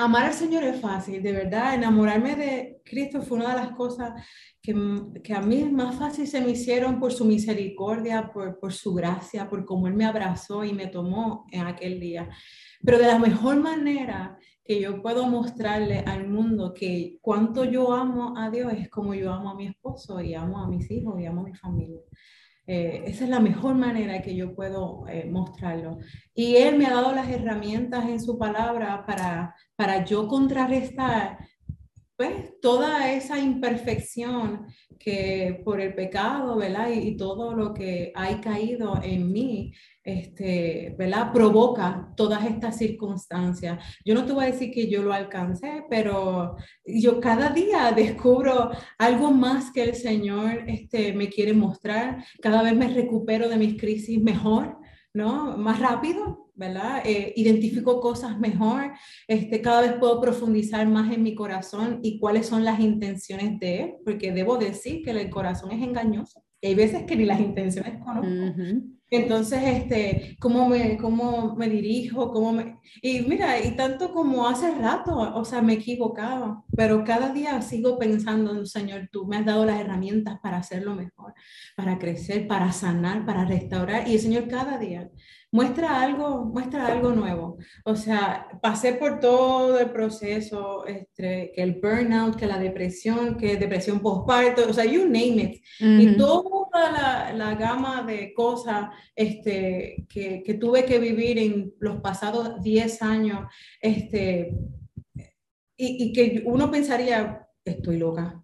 [0.03, 1.75] amar al Señor es fácil, de verdad.
[1.75, 4.13] Enamorarme de Cristo fue una de las cosas
[4.61, 9.49] que, a mí más fácil se me hicieron por su misericordia, por, por su gracia,
[9.49, 12.29] por cómo Él me abrazó y me tomó en aquel día.
[12.83, 18.37] Pero de la mejor manera que yo puedo mostrarle al mundo que cuánto yo amo
[18.37, 21.25] a Dios es como yo amo a mi esposo y amo a mis hijos y
[21.25, 22.01] amo a mi familia.
[22.73, 25.97] Eh, esa es la mejor manera que yo puedo eh, mostrarlo.
[26.33, 31.37] Y Él me ha dado las herramientas en su palabra para, para yo contrarrestar
[32.21, 34.67] pues, toda esa imperfección
[34.99, 36.91] que por el pecado, ¿verdad?
[36.91, 41.33] Y, y todo lo que ha caído en mí, este, ¿verdad?
[41.33, 43.83] Provoca todas estas circunstancias.
[44.05, 48.69] Yo no te voy a decir que yo lo alcancé, pero yo cada día descubro
[48.99, 52.23] algo más que el Señor este, me quiere mostrar.
[52.39, 54.77] Cada vez me recupero de mis crisis mejor,
[55.11, 55.57] ¿no?
[55.57, 57.01] Más rápido, ¿verdad?
[57.05, 58.91] Eh, identifico cosas mejor,
[59.27, 63.81] este, cada vez puedo profundizar más en mi corazón y cuáles son las intenciones de
[63.81, 66.43] él, porque debo decir que el corazón es engañoso.
[66.61, 68.55] Y hay veces que ni las intenciones conozco.
[69.13, 72.31] Entonces, este, ¿cómo me, cómo me dirijo?
[72.31, 72.79] Cómo me...
[73.01, 77.61] Y mira, y tanto como hace rato, o sea, me he equivocado, pero cada día
[77.61, 81.33] sigo pensando, Señor, tú me has dado las herramientas para hacerlo mejor,
[81.75, 84.07] para crecer, para sanar, para restaurar.
[84.07, 85.09] Y el Señor cada día
[85.51, 87.57] muestra algo, muestra algo nuevo.
[87.83, 93.57] O sea, pasé por todo el proceso, este, que el burnout, que la depresión, que
[93.57, 95.63] depresión postparto, o sea, you name it.
[95.79, 101.99] Y toda la, la, gama de cosas este, que, que, tuve que vivir en los
[101.99, 104.53] pasados 10 años, este,
[105.75, 108.41] y, y que uno pensaría, estoy loca.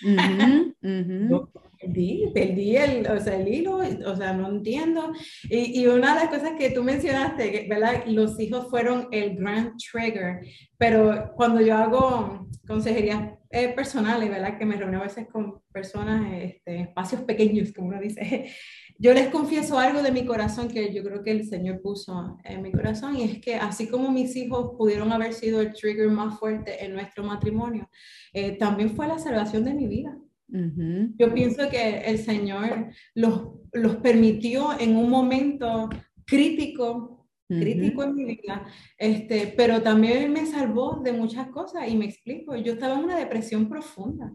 [1.86, 5.12] perdí, perdí el, o sea, el hilo, o sea, no entiendo.
[5.48, 8.04] Y, y, una de las cosas que tú mencionaste, ¿verdad?
[8.06, 10.40] Los hijos fueron el grand trigger,
[10.78, 14.58] pero cuando yo hago consejerías eh, personales, ¿verdad?
[14.58, 18.50] Que me reúno a veces con personas, este, espacios pequeños, como uno dice,
[18.98, 22.62] yo les confieso algo de mi corazón que yo creo que el Señor puso en
[22.62, 26.38] mi corazón y es que así como mis hijos pudieron haber sido el trigger más
[26.38, 27.88] fuerte en nuestro matrimonio,
[28.32, 30.18] eh, también fue la salvación de mi vida.
[30.48, 35.88] Yo pienso que el Señor los, los permitió en un momento
[36.24, 38.64] crítico, crítico en mi vida,
[38.98, 43.18] este, pero también me salvó de muchas cosas y me explico, yo estaba en una
[43.18, 44.32] depresión profunda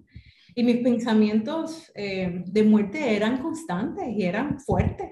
[0.56, 5.12] y mis pensamientos eh, de muerte eran constantes y eran fuertes.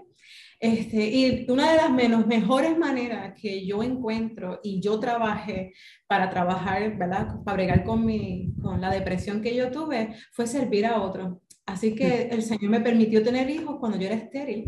[0.59, 5.73] Este, y una de las menos, mejores maneras que yo encuentro y yo trabajé
[6.05, 7.41] para trabajar, ¿verdad?
[7.45, 11.37] Para bregar con, mi, con la depresión que yo tuve fue servir a otros.
[11.65, 14.65] Así que el Señor me permitió tener hijos cuando yo era estéril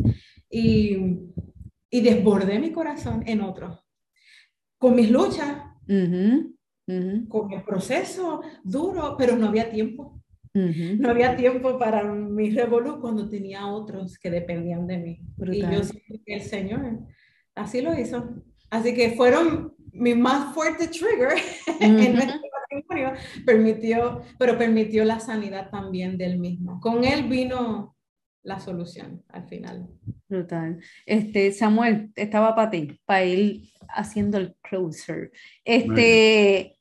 [0.49, 0.97] y,
[1.89, 3.83] y desbordé mi corazón en otros.
[4.77, 5.57] Con mis luchas,
[7.27, 10.20] con el proceso duro, pero no había tiempo.
[10.53, 15.21] No había tiempo para mi revolú cuando tenía otros que dependían de mí.
[15.51, 16.99] Y yo siento que el Señor
[17.55, 18.35] así lo hizo.
[18.69, 21.37] Así que fueron mi más fuerte trigger
[21.79, 22.39] en nuestro
[22.71, 23.13] matrimonio,
[23.45, 26.79] permitió, pero permitió la sanidad también del mismo.
[26.79, 27.95] Con él vino
[28.43, 29.87] la solución al final.
[30.27, 30.79] Brutal.
[31.05, 35.31] Este, Samuel, estaba para ti, para ir haciendo el closer.
[35.63, 36.77] Este,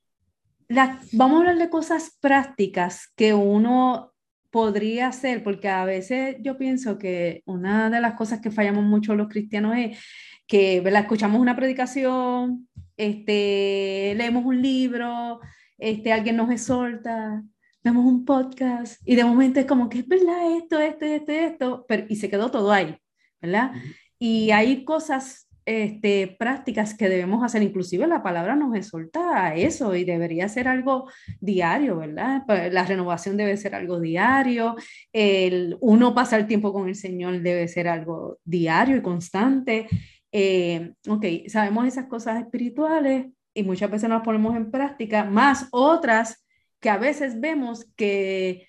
[1.13, 4.13] vamos a hablar de cosas prácticas que uno
[4.51, 9.15] podría hacer, porque a veces yo pienso que una de las cosas que fallamos mucho
[9.15, 9.99] los cristianos es
[10.47, 11.03] que ¿verdad?
[11.03, 15.41] escuchamos una predicación, este, leemos un libro,
[15.79, 17.43] este, alguien nos exhorta,
[17.83, 21.85] vemos un podcast y de momento es como que es verdad esto, esto, esto, esto,
[21.89, 22.97] pero, y se quedó todo ahí,
[23.41, 23.73] ¿verdad?
[24.19, 29.95] Y hay cosas este, prácticas que debemos hacer, inclusive la palabra nos exhorta a eso
[29.95, 31.09] y debería ser algo
[31.39, 32.43] diario, ¿verdad?
[32.73, 34.75] La renovación debe ser algo diario,
[35.13, 39.87] el uno pasar tiempo con el Señor debe ser algo diario y constante.
[40.33, 46.45] Eh, ok, sabemos esas cosas espirituales y muchas veces nos ponemos en práctica, más otras
[46.81, 48.67] que a veces vemos que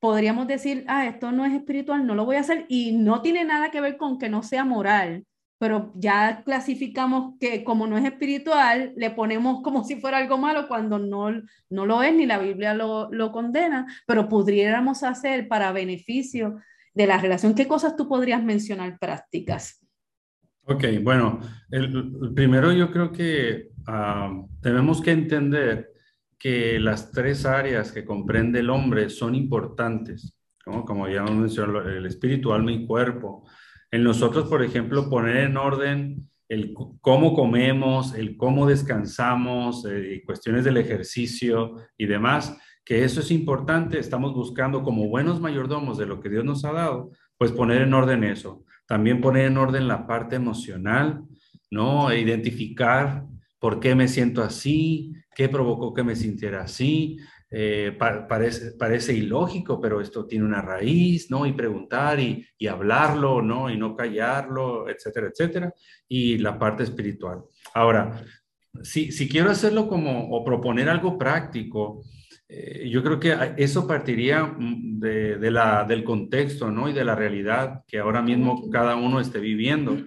[0.00, 3.42] podríamos decir, ah, esto no es espiritual, no lo voy a hacer y no tiene
[3.44, 5.24] nada que ver con que no sea moral,
[5.62, 10.66] pero ya clasificamos que como no es espiritual, le ponemos como si fuera algo malo
[10.66, 11.30] cuando no,
[11.70, 16.58] no lo es, ni la Biblia lo, lo condena, pero pudiéramos hacer para beneficio
[16.94, 17.54] de la relación.
[17.54, 19.86] ¿Qué cosas tú podrías mencionar prácticas?
[20.64, 21.38] Ok, bueno,
[21.70, 25.92] el, primero yo creo que ah, tenemos que entender
[26.40, 32.52] que las tres áreas que comprende el hombre son importantes, como ya mencionado, el espíritu,
[32.52, 33.44] alma y cuerpo.
[33.92, 40.64] En nosotros, por ejemplo, poner en orden el cómo comemos, el cómo descansamos, eh, cuestiones
[40.64, 46.20] del ejercicio y demás, que eso es importante, estamos buscando como buenos mayordomos de lo
[46.20, 48.64] que Dios nos ha dado, pues poner en orden eso.
[48.86, 51.22] También poner en orden la parte emocional,
[51.70, 52.10] ¿no?
[52.10, 53.26] E identificar
[53.58, 57.18] por qué me siento así, qué provocó que me sintiera así.
[57.54, 61.44] Eh, parece, parece ilógico, pero esto tiene una raíz, ¿no?
[61.44, 63.68] Y preguntar y, y, hablarlo, ¿no?
[63.68, 65.74] Y no callarlo, etcétera, etcétera.
[66.08, 67.42] Y la parte espiritual.
[67.74, 68.24] Ahora,
[68.82, 72.02] si, si quiero hacerlo como, o proponer algo práctico,
[72.48, 76.88] eh, yo creo que eso partiría mm, de, de, la, del contexto, ¿no?
[76.88, 79.98] Y de la realidad que ahora mismo cada uno esté viviendo.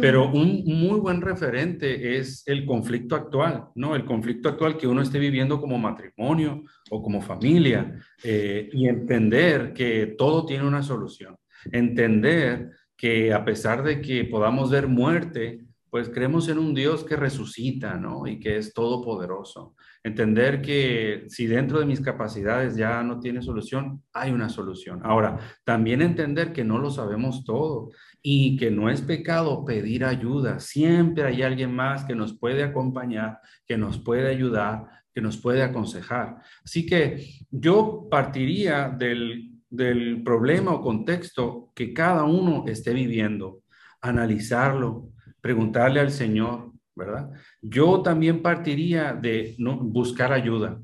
[0.00, 3.94] Pero un muy buen referente es el conflicto actual, ¿no?
[3.94, 9.72] El conflicto actual que uno esté viviendo como matrimonio o como familia eh, y entender
[9.72, 11.36] que todo tiene una solución.
[11.72, 17.16] Entender que a pesar de que podamos ver muerte, pues creemos en un Dios que
[17.16, 18.26] resucita, ¿no?
[18.26, 19.74] Y que es todopoderoso.
[20.04, 25.00] Entender que si dentro de mis capacidades ya no tiene solución, hay una solución.
[25.02, 27.90] Ahora, también entender que no lo sabemos todo
[28.22, 30.60] y que no es pecado pedir ayuda.
[30.60, 35.62] Siempre hay alguien más que nos puede acompañar, que nos puede ayudar, que nos puede
[35.62, 36.36] aconsejar.
[36.64, 43.62] Así que yo partiría del, del problema o contexto que cada uno esté viviendo,
[44.00, 45.10] analizarlo,
[45.40, 47.30] preguntarle al Señor, ¿verdad?
[47.62, 50.80] Yo también partiría de no, buscar ayuda.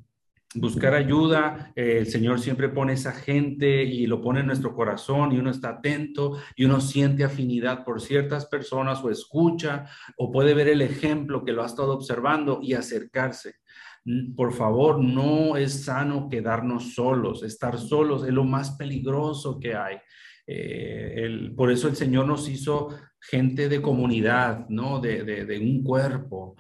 [0.55, 5.33] Buscar ayuda, eh, el Señor siempre pone esa gente y lo pone en nuestro corazón
[5.33, 9.87] y uno está atento y uno siente afinidad por ciertas personas o escucha
[10.17, 13.57] o puede ver el ejemplo que lo ha estado observando y acercarse.
[14.37, 17.43] Por favor, no es sano quedarnos solos.
[17.43, 19.97] Estar solos es lo más peligroso que hay.
[20.47, 22.91] Eh, por eso el Señor nos hizo
[23.21, 25.01] gente de comunidad, ¿no?
[25.01, 26.57] De, un cuerpo.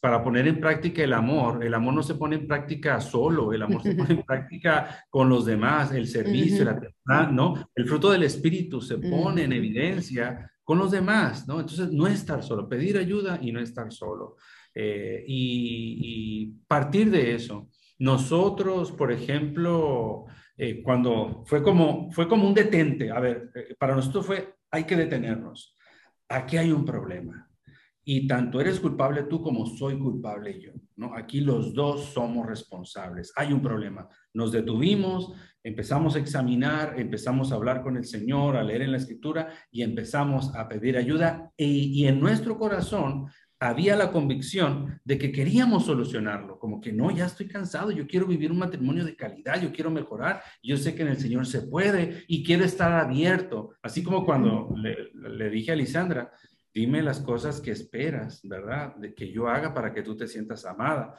[0.00, 3.62] Para poner en práctica el amor, el amor no se pone en práctica solo, el
[3.62, 7.70] amor se pone en práctica con los demás, el servicio, la ¿no?
[7.74, 11.60] El fruto del Espíritu se pone en evidencia con los demás, ¿no?
[11.60, 14.36] Entonces, no estar solo, pedir ayuda y no estar solo.
[14.74, 17.68] Eh, y, y, partir de eso.
[17.98, 20.26] Nosotros, por ejemplo,
[20.56, 24.84] eh, cuando fue como, fue como un detente, a ver, eh, para nosotros fue, hay
[24.84, 25.76] que detenernos.
[26.28, 27.50] Aquí hay un problema.
[28.04, 31.14] Y tanto eres culpable tú como soy culpable yo, ¿no?
[31.14, 33.32] Aquí los dos somos responsables.
[33.36, 34.08] Hay un problema.
[34.34, 35.32] Nos detuvimos,
[35.62, 39.82] empezamos a examinar, empezamos a hablar con el Señor, a leer en la escritura y
[39.82, 41.52] empezamos a pedir ayuda.
[41.56, 43.28] y en nuestro corazón
[43.62, 48.26] había la convicción de que queríamos solucionarlo, como que no, ya estoy cansado, yo quiero
[48.26, 51.62] vivir un matrimonio de calidad, yo quiero mejorar, yo sé que en el Señor se
[51.62, 56.32] puede y quiero estar abierto, así como cuando le, dije a Lisandra,
[56.74, 58.96] dime las cosas que esperas, ¿verdad?
[58.96, 61.14] De que yo haga para que tú te sientas amada.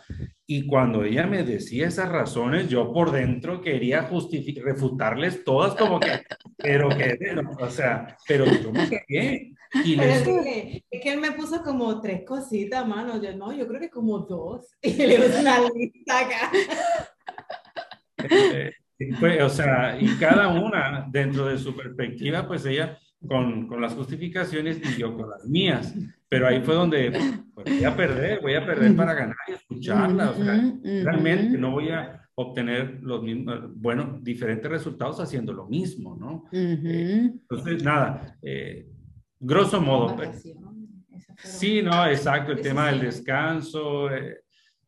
[0.47, 5.99] Y cuando ella me decía esas razones, yo por dentro quería justificar, refutarles todas como
[5.99, 6.09] que,
[6.57, 7.17] pero que,
[7.59, 9.53] o sea, pero yo me quedé.
[9.85, 13.21] Y es que él me puso como tres cositas, mano.
[13.21, 14.67] Yo no, yo creo que como dos.
[14.81, 16.51] Y le puse una lista acá.
[18.17, 18.71] Eh,
[19.19, 22.97] pues, o sea, y cada una dentro de su perspectiva, pues ella
[23.27, 25.93] con, con, las justificaciones y yo con las mías.
[26.27, 27.11] Pero ahí fue donde
[27.53, 30.31] pues, voy a perder, voy a perder para ganar y escucharla.
[30.31, 36.15] O sea, realmente no voy a obtener los mismos, bueno, diferentes resultados haciendo lo mismo,
[36.19, 36.45] ¿no?
[36.51, 38.87] Eh, entonces, nada, eh,
[39.39, 40.15] grosso modo.
[40.15, 40.43] Pues,
[41.37, 44.09] sí, no, exacto, el tema del descanso.
[44.09, 44.39] Eh,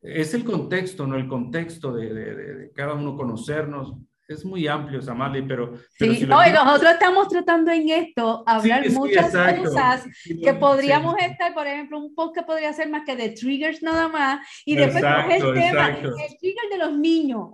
[0.02, 1.16] es el contexto, ¿no?
[1.16, 3.94] El contexto de, de, de cada uno conocernos
[4.28, 5.72] es muy amplio, Samali, pero...
[5.98, 11.54] pero sí, no, y nosotros estamos tratando en esto, hablar muchas cosas que podríamos estar,
[11.54, 15.54] por ejemplo, un podcast podría ser más que de triggers nada más, y después el
[15.54, 17.48] tema, el trigger de los niños.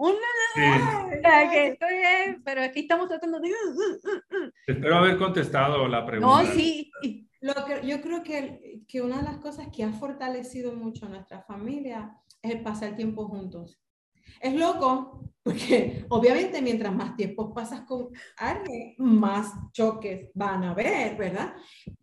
[0.54, 3.50] que estoy, pero aquí estamos tratando de...
[4.66, 6.42] Espero haber contestado la pregunta.
[6.42, 6.90] No, sí.
[7.40, 11.08] Lo que, yo creo que, que una de las cosas que ha fortalecido mucho a
[11.08, 13.82] nuestra familia es el pasar tiempo juntos.
[14.40, 21.16] Es loco, porque obviamente mientras más tiempo pasas con alguien, más choques van a haber,
[21.16, 21.54] ¿verdad?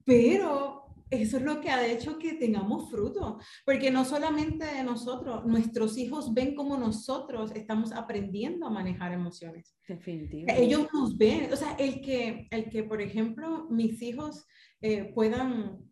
[0.03, 5.97] Pero eso es lo que ha hecho que tengamos fruto, porque no solamente nosotros, nuestros
[5.97, 9.75] hijos ven como nosotros estamos aprendiendo a manejar emociones.
[9.87, 10.63] Definitivamente.
[10.63, 14.45] Ellos nos ven, o sea, el que, el que por ejemplo, mis hijos
[14.81, 15.88] eh, puedan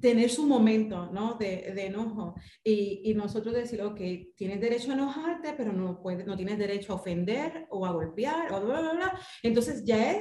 [0.00, 1.34] tener su momento ¿no?
[1.34, 4.00] de, enojo y, y, nosotros decir, ok,
[4.36, 8.52] tienes derecho a enojarte, pero no, puede, no tienes derecho a ofender o a golpear,
[8.52, 9.20] o bla, bla, bla.
[9.42, 10.12] Entonces ya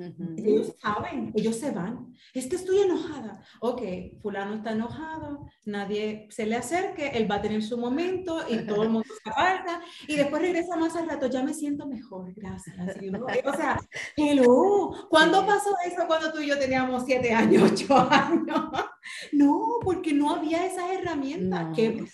[0.00, 2.14] es yo ellos saben, ellos se van.
[2.32, 3.42] Es que estoy enojada.
[3.60, 3.82] Ok,
[4.20, 8.84] fulano está enojado, nadie se le acerque, él va a tener su momento y todo
[8.84, 12.76] el mundo se aparta y después regresa más al rato, ya me siento mejor, gracias.
[13.44, 13.78] o sea,
[14.16, 18.70] hello, ¿cuándo pasó eso cuando tú y yo teníamos siete años, ocho años?
[19.32, 22.04] No, porque no había esas herramientas que,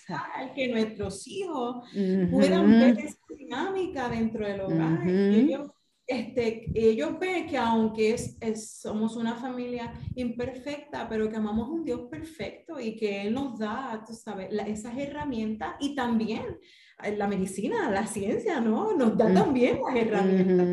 [0.55, 1.87] que nuestros hijos
[2.31, 5.07] puedan ver esa dinámica dentro del hogar.
[5.07, 5.69] ellos
[6.09, 11.83] este, ellos ven que aunque es, somos una familia imperfecta, pero que amamos a un
[11.83, 16.57] Dios perfecto y que Él nos da, tú sabes, esas herramientas y también
[17.03, 18.95] eh, la medicina, la ciencia, ¿no?
[18.97, 20.67] Nos da también las herramientas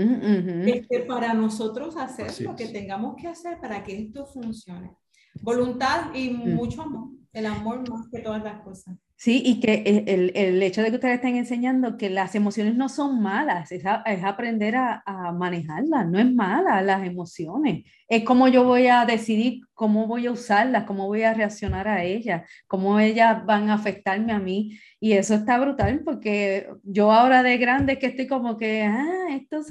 [0.67, 4.97] este, para nosotros hacer lo que tengamos que hacer para que esto funcione.
[5.43, 6.55] Voluntad y mm.
[6.55, 8.97] mucho amor, el amor más que todas las cosas.
[9.19, 12.91] Sí, y que el, el, hecho de que ustedes estén enseñando que las emociones no
[12.91, 13.83] son malas, es,
[14.23, 19.63] aprender a, a, manejarlas, no es mala las emociones, es como yo voy a decidir
[19.73, 24.35] cómo voy a usarlas, cómo voy a reaccionar a ellas, cómo ellas van a afectarme
[24.35, 28.83] a mí, y eso está brutal porque yo ahora de grande que estoy como que,
[28.83, 29.63] ah, esto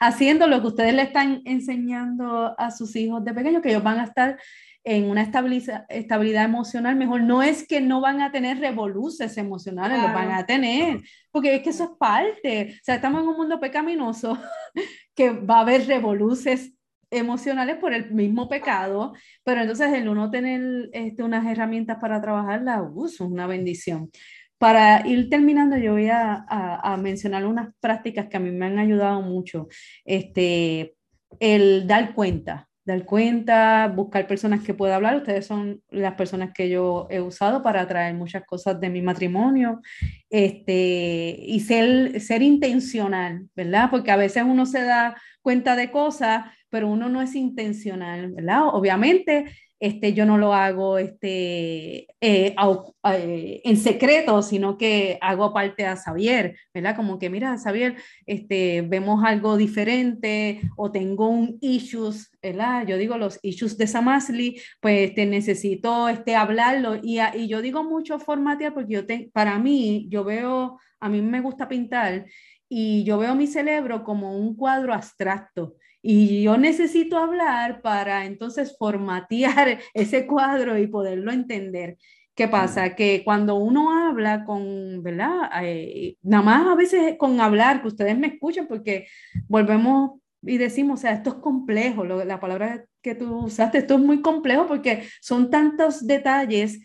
[0.00, 4.00] haciendo lo que ustedes le están enseñando a sus hijos de pequeños, que ellos van
[4.00, 4.38] a estar
[4.84, 7.22] en una estabilidad emocional mejor.
[7.22, 11.62] No es que no van a tener revoluciones emocionales, lo van a tener, porque es
[11.62, 12.74] que eso es parte.
[12.74, 14.38] O sea, estamos en un mundo pecaminoso
[15.14, 16.74] que va a haber revoluciones
[17.10, 22.82] emocionales por el mismo pecado, pero entonces el uno tener este, unas herramientas para trabajarla,
[22.82, 24.10] uh, es una bendición.
[24.58, 28.66] Para ir terminando, yo voy a, a, a, mencionar unas prácticas que a mí me
[28.66, 29.68] han ayudado mucho.
[30.04, 30.94] Este,
[31.40, 35.16] el dar cuenta, dar cuenta, buscar personas que pueda hablar.
[35.16, 39.80] Ustedes son las personas que yo he usado para traer muchas cosas de mi matrimonio
[40.28, 43.88] este, y ser, ser intencional, ¿verdad?
[43.90, 48.68] Porque a veces uno se da cuenta de cosas, pero uno no es intencional, ¿verdad?
[48.72, 49.46] Obviamente
[49.84, 52.56] este, yo no lo hago este, eh,
[53.04, 56.96] eh, en secreto, sino que hago parte a Xavier, ¿verdad?
[56.96, 62.86] Como que, mira, Xavier, este, vemos algo diferente o tengo un issues, ¿verdad?
[62.86, 67.84] Yo digo los issues de Samasli, pues te necesito este, hablarlo y, y yo digo
[67.84, 72.24] mucho formatear porque yo te, para mí, yo veo, a mí me gusta pintar
[72.70, 78.76] y yo veo mi cerebro como un cuadro abstracto y yo necesito hablar para entonces
[78.78, 81.96] formatear ese cuadro y poderlo entender.
[82.34, 82.94] ¿Qué pasa?
[82.94, 85.50] Que cuando uno habla con, ¿verdad?
[85.62, 89.06] Eh, nada más a veces con hablar, que ustedes me escuchan, porque
[89.48, 94.00] volvemos y decimos, o sea, esto es complejo, la palabra que tú usaste, esto es
[94.00, 96.80] muy complejo porque son tantos detalles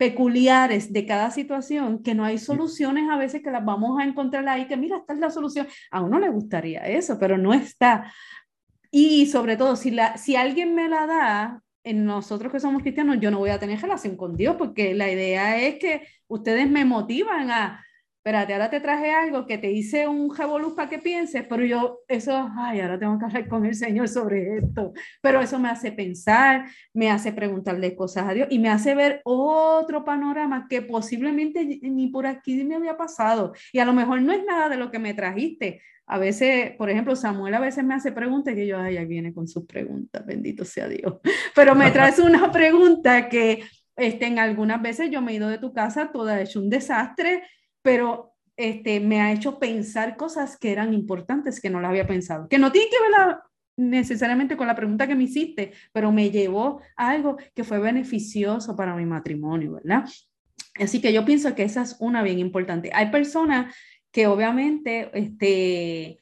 [0.00, 4.48] peculiares de cada situación que no hay soluciones a veces que las vamos a encontrar
[4.48, 5.66] ahí, que mira, esta es la solución.
[5.90, 8.10] A uno le gustaría eso, pero no está.
[8.90, 13.18] Y sobre todo, si, la, si alguien me la da, en nosotros que somos cristianos,
[13.20, 16.84] yo no voy a tener relación con Dios, porque la idea es que ustedes me
[16.84, 17.84] motivan a,
[18.20, 22.00] espérate, ahora te traje algo que te hice un revolú para que pienses, pero yo,
[22.06, 24.92] eso, ay, ahora tengo que hablar con el Señor sobre esto.
[25.22, 29.22] Pero eso me hace pensar, me hace preguntarle cosas a Dios y me hace ver
[29.24, 33.54] otro panorama que posiblemente ni por aquí me había pasado.
[33.72, 35.80] Y a lo mejor no es nada de lo que me trajiste.
[36.04, 39.32] A veces, por ejemplo, Samuel a veces me hace preguntas y yo, ay, ahí viene
[39.32, 41.14] con sus preguntas, bendito sea Dios.
[41.54, 43.62] Pero me traes una pregunta que
[43.96, 47.44] este, en algunas veces yo me he ido de tu casa toda hecho un desastre
[47.82, 52.48] pero este, me ha hecho pensar cosas que eran importantes que no las había pensado,
[52.48, 53.36] que no tienen que ver
[53.76, 58.76] necesariamente con la pregunta que me hiciste, pero me llevó a algo que fue beneficioso
[58.76, 60.04] para mi matrimonio, ¿verdad?
[60.78, 62.90] Así que yo pienso que esa es una bien importante.
[62.92, 63.74] Hay personas
[64.12, 66.20] que obviamente este,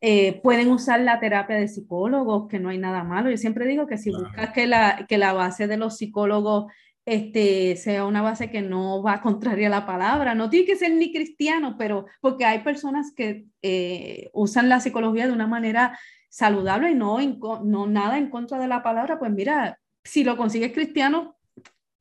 [0.00, 3.30] eh, pueden usar la terapia de psicólogos, que no hay nada malo.
[3.30, 6.72] Yo siempre digo que si buscas que la, que la base de los psicólogos
[7.06, 10.34] este, sea una base que no va contraria a la palabra.
[10.34, 15.26] No tiene que ser ni cristiano, pero porque hay personas que eh, usan la psicología
[15.26, 17.18] de una manera saludable y no,
[17.64, 21.36] no nada en contra de la palabra, pues mira, si lo consigues cristiano,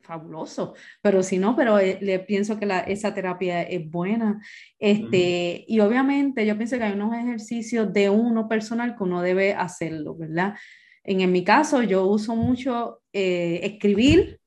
[0.02, 4.41] fabuloso, pero si no, pero eh, le pienso que la, esa terapia es buena.
[4.77, 9.53] Este, Y obviamente yo pienso que hay unos ejercicios de uno personal que uno debe
[9.53, 10.56] hacerlo, ¿verdad?
[11.03, 14.40] En, en mi caso, yo uso mucho eh, escribir,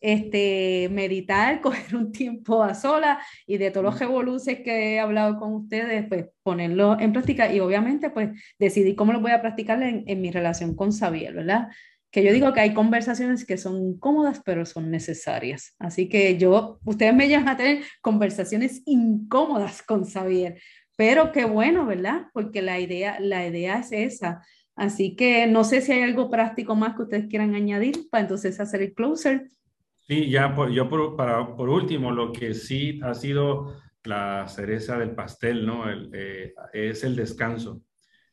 [0.00, 5.38] este, meditar, coger un tiempo a sola y de todos los revoluces que he hablado
[5.38, 9.82] con ustedes, pues ponerlo en práctica y obviamente pues decidir cómo lo voy a practicar
[9.82, 11.68] en, en mi relación con Xavier, ¿verdad?
[12.10, 15.74] Que yo digo que hay conversaciones que son cómodas pero son necesarias.
[15.78, 20.60] Así que yo, ustedes me llaman a tener conversaciones incómodas con Xavier,
[20.96, 22.26] pero qué bueno, ¿verdad?
[22.32, 24.42] Porque la idea, la idea es esa.
[24.76, 28.60] Así que no sé si hay algo práctico más que ustedes quieran añadir para entonces
[28.60, 29.50] hacer el closer.
[30.08, 35.16] Sí, ya por, yo para, por último, lo que sí ha sido la cereza del
[35.16, 35.84] pastel, ¿no?
[35.90, 37.82] Eh, es el descanso.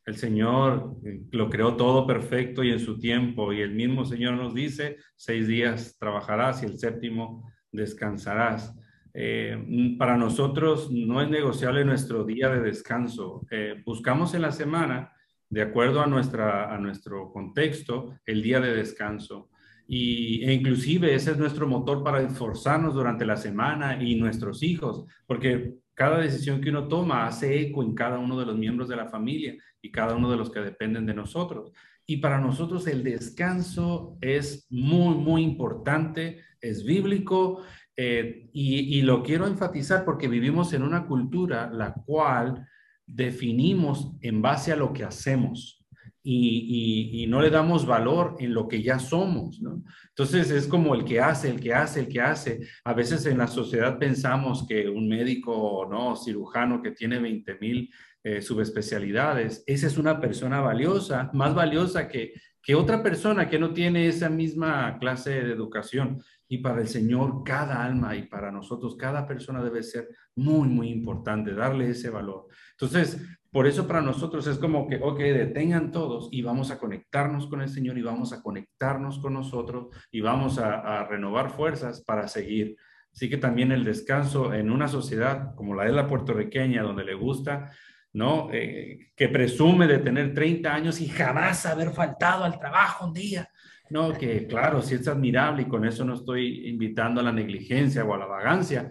[0.06, 4.34] El Señor eh, lo creó todo perfecto y en su tiempo, y el mismo Señor
[4.34, 8.72] nos dice, seis días trabajarás y el séptimo descansarás.
[9.12, 13.44] Eh, para nosotros no es negociable nuestro día de descanso.
[13.84, 15.12] buscamos en la semana,
[15.48, 19.50] de acuerdo a, nuestra, a nuestro contexto, el día de descanso.
[19.86, 25.04] Y, e inclusive ese es nuestro motor para esforzarnos durante la semana y nuestros hijos,
[25.26, 28.96] porque cada decisión que uno toma hace eco en cada uno de los miembros de
[28.96, 31.72] la familia y cada uno de los que dependen de nosotros.
[32.06, 37.62] Y para nosotros el descanso es muy, muy importante, es bíblico
[37.96, 42.66] eh, y, y lo quiero enfatizar porque vivimos en una cultura la cual
[43.06, 45.83] definimos en base a lo que hacemos
[46.26, 49.82] y, no le damos valor en lo que ya somos, ¿no?
[50.08, 52.60] Entonces es como el que hace, el que hace, el que hace.
[52.84, 56.16] A veces en la sociedad pensamos que un médico, ¿no?
[56.16, 57.92] Cirujano que tiene 20 mil
[58.22, 62.32] eh, subespecialidades, esa es una persona valiosa, más valiosa que,
[62.62, 66.22] que otra persona que no tiene esa misma clase de educación.
[66.48, 70.88] Y para el Señor, cada alma y para nosotros, cada persona debe ser muy, muy
[70.88, 72.46] importante, darle ese valor.
[72.72, 73.20] Entonces,
[73.54, 77.60] por eso para nosotros es como que, ok, detengan todos y vamos a conectarnos con
[77.60, 82.74] el Señor y vamos a conectarnos con nosotros y vamos a, renovar fuerzas para seguir.
[83.12, 87.14] Así que también el descanso en una sociedad como la de la puertorriqueña, donde le
[87.14, 87.70] gusta,
[88.12, 88.48] ¿no?
[88.52, 93.48] Eh, que presume de tener 30 años y jamás haber faltado al trabajo un día.
[93.88, 98.04] No, que claro, sí es admirable y con eso no estoy invitando a la negligencia
[98.04, 98.90] o a la vagancia,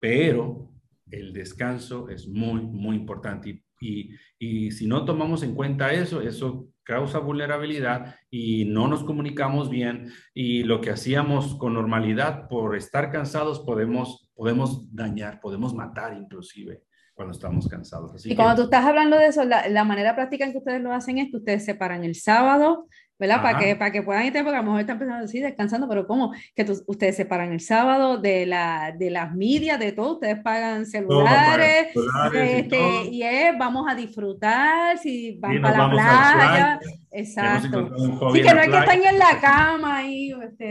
[0.00, 0.72] pero
[1.10, 3.50] el descanso es muy, muy importante.
[3.50, 9.68] Y, y, si no tomamos en cuenta eso, eso causa vulnerabilidad y no nos comunicamos
[9.68, 16.16] bien y lo que hacíamos con normalidad por estar cansados podemos, podemos dañar, podemos matar
[16.16, 16.82] inclusive
[17.14, 18.24] cuando estamos cansados.
[18.24, 20.92] y cuando tú estás hablando de eso, la, la, manera práctica en que ustedes lo
[20.92, 22.86] hacen es que ustedes separan el sábado
[23.18, 23.42] ¿verdad?
[23.42, 26.06] Para que, para que puedan ir, porque a lo mejor están pensando así, descansando, pero
[26.06, 26.32] ¿cómo?
[26.54, 30.86] Que ustedes se paran el sábado de, la, de las medias, de todo, ustedes pagan
[30.86, 31.88] celulares,
[32.32, 36.80] este, y, es, vamos a disfrutar, si van para la playa,
[37.12, 37.90] exacto.
[38.32, 40.70] Sí, que no hay que estar en la cama y Este,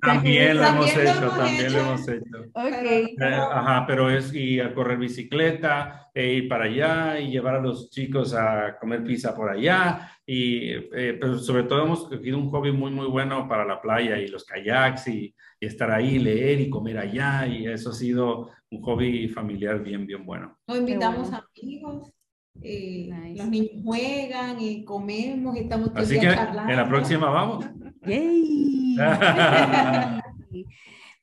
[0.00, 2.36] también lo hemos hecho, también lo hemos hecho.
[2.52, 3.16] Okay.
[3.20, 7.60] Eh, ajá, pero es ir a correr bicicleta, e ir para allá y llevar a
[7.60, 12.50] los chicos a comer pizza por allá y eh, pero sobre todo hemos cogido un
[12.50, 16.68] hobby muy, muy bueno para la playa y los kayaks y, estar ahí, leer y
[16.68, 17.46] comer allá.
[17.46, 20.58] Y eso ha sido un hobby familiar bien, bien bueno.
[20.66, 22.13] Nos invitamos a amigos.
[22.62, 27.64] Eh, Los niños juegan y comemos y estamos Así que en la próxima vamos.
[28.06, 28.96] Yay.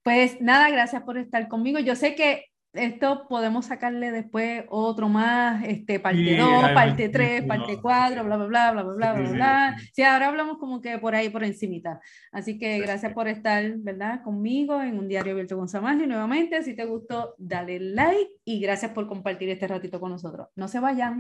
[0.04, 1.80] pues nada, gracias por estar conmigo.
[1.80, 7.80] Yo sé que esto podemos sacarle después otro más, este, parte 2, parte 3, parte
[7.82, 9.76] 4, bla, bla, bla, bla, bla, sí, bla, bla.
[9.78, 12.00] Sí, sí, ahora hablamos como que por ahí, por encimita.
[12.32, 14.24] Así que gracias por estar, ¿verdad?
[14.24, 16.00] Conmigo en un diario abierto con Samaj.
[16.02, 20.48] Y nuevamente, si te gustó, dale like y gracias por compartir este ratito con nosotros.
[20.56, 21.20] No se vayan.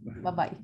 [0.00, 0.58] Bye bye.